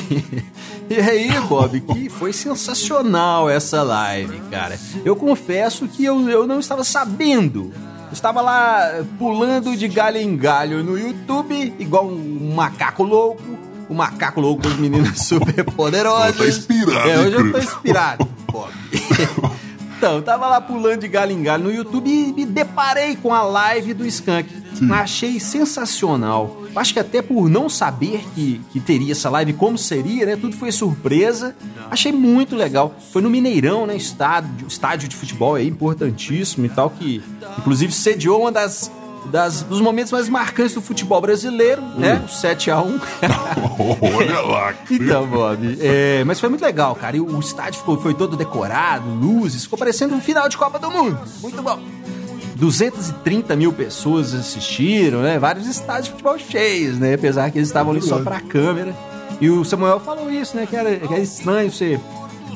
E 0.89 0.99
aí, 0.99 1.39
Bob, 1.41 1.79
que 1.81 2.09
foi 2.09 2.31
sensacional 2.31 3.49
essa 3.49 3.81
live, 3.81 4.39
cara. 4.51 4.79
Eu 5.03 5.15
confesso 5.15 5.87
que 5.87 6.05
eu, 6.05 6.29
eu 6.29 6.45
não 6.45 6.59
estava 6.59 6.83
sabendo. 6.83 7.71
Eu 8.07 8.13
estava 8.13 8.39
lá 8.41 9.03
pulando 9.17 9.75
de 9.75 9.87
galho 9.87 10.17
em 10.17 10.37
galho 10.37 10.83
no 10.83 10.97
YouTube, 10.97 11.73
igual 11.79 12.07
um 12.07 12.53
macaco 12.55 13.03
louco. 13.03 13.41
O 13.89 13.93
macaco 13.93 14.41
louco 14.41 14.63
das 14.63 14.77
meninas 14.77 15.19
super 15.25 15.63
poderosas. 15.63 16.37
Tá 16.37 16.47
inspirado, 16.47 17.09
É, 17.09 17.19
hoje 17.19 17.35
eu 17.35 17.51
tô 17.51 17.57
inspirado, 17.57 18.29
Bob. 18.51 18.71
Então, 19.97 20.17
eu 20.17 20.21
tava 20.21 20.47
lá 20.47 20.59
pulando 20.59 20.99
de 20.99 21.07
galho 21.07 21.31
em 21.31 21.41
galho 21.41 21.63
no 21.63 21.73
YouTube 21.73 22.09
e 22.09 22.33
me 22.33 22.45
deparei 22.45 23.15
com 23.15 23.33
a 23.33 23.41
live 23.41 23.93
do 23.93 24.05
Skank. 24.05 24.53
Achei 24.91 25.39
sensacional. 25.39 26.63
Acho 26.75 26.93
que 26.93 26.99
até 26.99 27.21
por 27.21 27.49
não 27.49 27.69
saber 27.69 28.23
que, 28.33 28.61
que 28.71 28.79
teria 28.79 29.11
essa 29.13 29.29
live, 29.29 29.53
como 29.53 29.77
seria, 29.77 30.25
né? 30.25 30.35
Tudo 30.35 30.55
foi 30.55 30.71
surpresa. 30.71 31.55
Achei 31.89 32.11
muito 32.11 32.55
legal. 32.55 32.95
Foi 33.11 33.21
no 33.21 33.29
Mineirão, 33.29 33.85
né? 33.85 33.95
Estádio, 33.95 34.67
estádio 34.67 35.07
de 35.07 35.15
futebol 35.15 35.55
aí, 35.55 35.67
importantíssimo 35.67 36.65
e 36.65 36.69
tal, 36.69 36.89
que 36.89 37.21
inclusive 37.57 37.91
sediou 37.93 38.41
uma 38.41 38.51
das, 38.51 38.91
das 39.31 39.61
dos 39.61 39.79
momentos 39.81 40.11
mais 40.11 40.27
marcantes 40.27 40.73
do 40.73 40.81
futebol 40.81 41.21
brasileiro, 41.21 41.81
né? 41.97 42.21
O 42.25 42.29
7x1. 42.29 43.01
Olha 44.15 44.41
lá, 44.41 44.73
Então, 44.89 45.27
Bob, 45.27 45.77
é, 45.79 46.23
mas 46.25 46.39
foi 46.39 46.49
muito 46.49 46.61
legal, 46.61 46.95
cara. 46.95 47.15
E 47.15 47.21
o 47.21 47.39
estádio 47.39 47.79
ficou, 47.79 47.99
foi 47.99 48.13
todo 48.13 48.35
decorado, 48.35 49.07
luzes, 49.09 49.63
ficou 49.63 49.77
parecendo 49.77 50.15
um 50.15 50.21
final 50.21 50.47
de 50.49 50.57
Copa 50.57 50.79
do 50.79 50.89
Mundo. 50.91 51.19
Muito 51.41 51.61
bom. 51.61 51.79
230 52.55 53.55
mil 53.55 53.73
pessoas 53.73 54.33
assistiram, 54.33 55.21
né? 55.21 55.37
Vários 55.37 55.67
estádios 55.67 56.05
de 56.05 56.11
futebol 56.11 56.37
cheios, 56.39 56.97
né? 56.97 57.13
Apesar 57.15 57.51
que 57.51 57.57
eles 57.57 57.67
estavam 57.67 57.91
ali 57.91 58.01
só 58.01 58.19
pra 58.19 58.39
câmera. 58.39 58.95
E 59.41 59.49
o 59.49 59.65
Samuel 59.65 59.99
falou 59.99 60.31
isso, 60.31 60.55
né? 60.55 60.65
Que 60.65 60.75
era, 60.75 60.95
que 60.95 61.13
era 61.13 61.21
estranho 61.21 61.69
você 61.71 61.99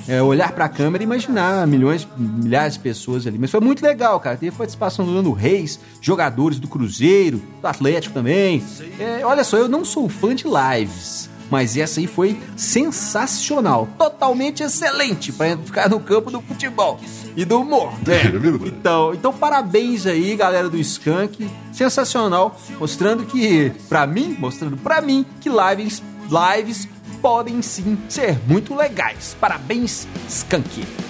é, 0.08 0.22
olhar 0.22 0.52
pra 0.54 0.68
câmera 0.70 1.04
e 1.04 1.06
imaginar 1.06 1.68
milhões, 1.68 2.08
milhares 2.18 2.74
de 2.74 2.80
pessoas 2.80 3.28
ali. 3.28 3.38
Mas 3.38 3.52
foi 3.52 3.60
muito 3.60 3.84
legal, 3.84 4.20
cara. 4.20 4.38
Teve 4.38 4.56
participação 4.56 5.06
do 5.06 5.12
Nando 5.12 5.32
Reis, 5.32 5.80
jogadores 6.02 6.60
do 6.60 6.68
Cruzeiro, 6.68 7.42
do 7.62 7.68
Atlético 7.68 8.14
também. 8.14 8.64
É, 9.00 9.24
olha 9.24 9.44
só, 9.44 9.58
eu 9.58 9.68
não 9.68 9.84
sou 9.86 10.10
fã 10.10 10.34
de 10.34 10.46
lives. 10.46 11.30
Mas 11.50 11.78
essa 11.78 12.00
aí 12.00 12.08
foi 12.08 12.40
sensacional, 12.56 13.88
totalmente 13.98 14.64
excelente 14.64 15.32
para 15.32 15.58
ficar 15.58 15.90
no 15.90 16.00
campo 16.00 16.32
do 16.32 16.42
futebol 16.42 17.00
e 17.36 17.46
do 17.46 17.62
humor. 17.62 17.94
Né? 18.06 18.22
Então, 18.66 19.14
então 19.14 19.34
parabéns 19.34 20.06
aí, 20.06 20.36
galera 20.36 20.70
do 20.70 20.78
Skank, 20.78 21.50
sensacional, 21.72 22.60
mostrando 22.80 23.26
que 23.26 23.72
para 23.88 24.06
mim, 24.06 24.36
mostrando 24.40 24.78
para 24.78 25.02
mim 25.02 25.26
que 25.40 25.50
lives, 25.50 26.04
lives 26.30 26.88
podem 27.22 27.62
sim 27.62 27.98
ser 28.08 28.38
muito 28.48 28.76
legais. 28.76 29.36
Parabéns, 29.40 30.08
Skank. 30.28 31.09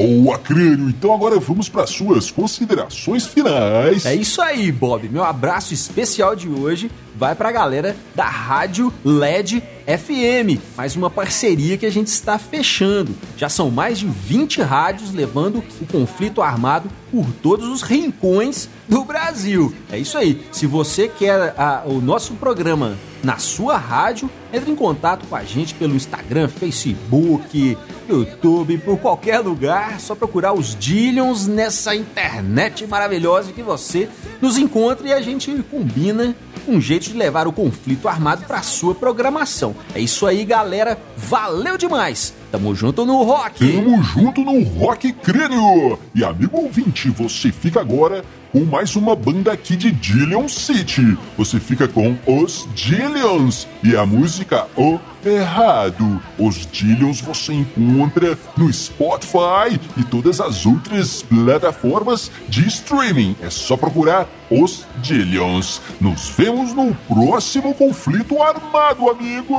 Boa, 0.00 0.38
crânio. 0.38 0.88
Então 0.88 1.12
agora 1.12 1.38
vamos 1.38 1.68
para 1.68 1.86
suas 1.86 2.30
considerações 2.30 3.26
finais. 3.26 4.06
É 4.06 4.14
isso 4.14 4.40
aí, 4.40 4.72
Bob. 4.72 5.08
Meu 5.08 5.22
abraço 5.22 5.74
especial 5.74 6.34
de 6.34 6.48
hoje 6.48 6.90
vai 7.14 7.34
para 7.34 7.50
a 7.50 7.52
galera 7.52 7.94
da 8.14 8.24
Rádio 8.24 8.90
LED 9.04 9.62
FM, 9.96 10.60
mais 10.76 10.94
uma 10.94 11.10
parceria 11.10 11.76
que 11.76 11.86
a 11.86 11.90
gente 11.90 12.06
está 12.06 12.38
fechando. 12.38 13.14
Já 13.36 13.48
são 13.48 13.70
mais 13.70 13.98
de 13.98 14.06
20 14.06 14.62
rádios 14.62 15.12
levando 15.12 15.64
o 15.80 15.86
conflito 15.86 16.40
armado 16.40 16.88
por 17.10 17.26
todos 17.42 17.66
os 17.66 17.82
rincões 17.82 18.68
do 18.88 19.04
Brasil. 19.04 19.74
É 19.90 19.98
isso 19.98 20.16
aí. 20.16 20.40
Se 20.52 20.66
você 20.66 21.08
quer 21.08 21.54
a, 21.58 21.82
o 21.86 22.00
nosso 22.00 22.34
programa 22.34 22.96
na 23.22 23.38
sua 23.38 23.76
rádio, 23.76 24.30
entre 24.52 24.70
em 24.70 24.76
contato 24.76 25.26
com 25.26 25.36
a 25.36 25.44
gente 25.44 25.74
pelo 25.74 25.94
Instagram, 25.94 26.48
Facebook, 26.48 27.76
YouTube, 28.08 28.78
por 28.78 28.98
qualquer 28.98 29.40
lugar. 29.40 30.00
Só 30.00 30.14
procurar 30.14 30.52
os 30.52 30.74
Dillions 30.74 31.46
nessa 31.46 31.94
internet 31.94 32.86
maravilhosa 32.86 33.52
que 33.52 33.62
você 33.62 34.08
nos 34.40 34.56
encontra 34.56 35.08
e 35.08 35.12
a 35.12 35.20
gente 35.20 35.52
combina 35.70 36.34
um 36.68 36.80
jeito 36.80 37.04
de 37.04 37.14
levar 37.14 37.46
o 37.46 37.52
conflito 37.52 38.08
armado 38.08 38.44
para 38.44 38.62
sua 38.62 38.94
programação. 38.94 39.74
É 39.94 40.00
isso 40.00 40.26
aí, 40.26 40.44
galera. 40.44 40.98
Valeu 41.16 41.76
demais. 41.76 42.34
Tamo 42.50 42.74
junto 42.74 43.06
no 43.06 43.22
rock. 43.22 43.60
Tamo 43.60 44.02
junto 44.02 44.40
no 44.40 44.64
Rock 44.64 45.12
Crânio. 45.12 45.96
E 46.12 46.24
amigo 46.24 46.56
ouvinte, 46.56 47.08
você 47.08 47.52
fica 47.52 47.80
agora 47.80 48.24
com 48.50 48.64
mais 48.64 48.96
uma 48.96 49.14
banda 49.14 49.52
aqui 49.52 49.76
de 49.76 49.92
Dillion 49.92 50.48
City. 50.48 51.16
Você 51.38 51.60
fica 51.60 51.86
com 51.86 52.16
os 52.26 52.68
Dillions 52.74 53.68
e 53.84 53.96
a 53.96 54.04
música 54.04 54.66
O 54.76 54.98
Errado. 55.24 56.20
Os 56.36 56.66
Dillions 56.66 57.20
você 57.20 57.52
encontra 57.52 58.36
no 58.56 58.72
Spotify 58.72 59.78
e 59.96 60.02
todas 60.02 60.40
as 60.40 60.66
outras 60.66 61.22
plataformas 61.22 62.32
de 62.48 62.66
streaming. 62.66 63.36
É 63.40 63.48
só 63.48 63.76
procurar 63.76 64.26
os 64.50 64.84
Dillions. 64.96 65.80
Nos 66.00 66.30
vemos 66.30 66.74
no 66.74 66.92
próximo 67.06 67.72
conflito 67.74 68.42
armado, 68.42 69.08
amigo. 69.08 69.54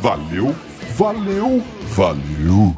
Valeu, 0.00 0.56
valeu, 0.96 1.62
valeu. 1.92 2.74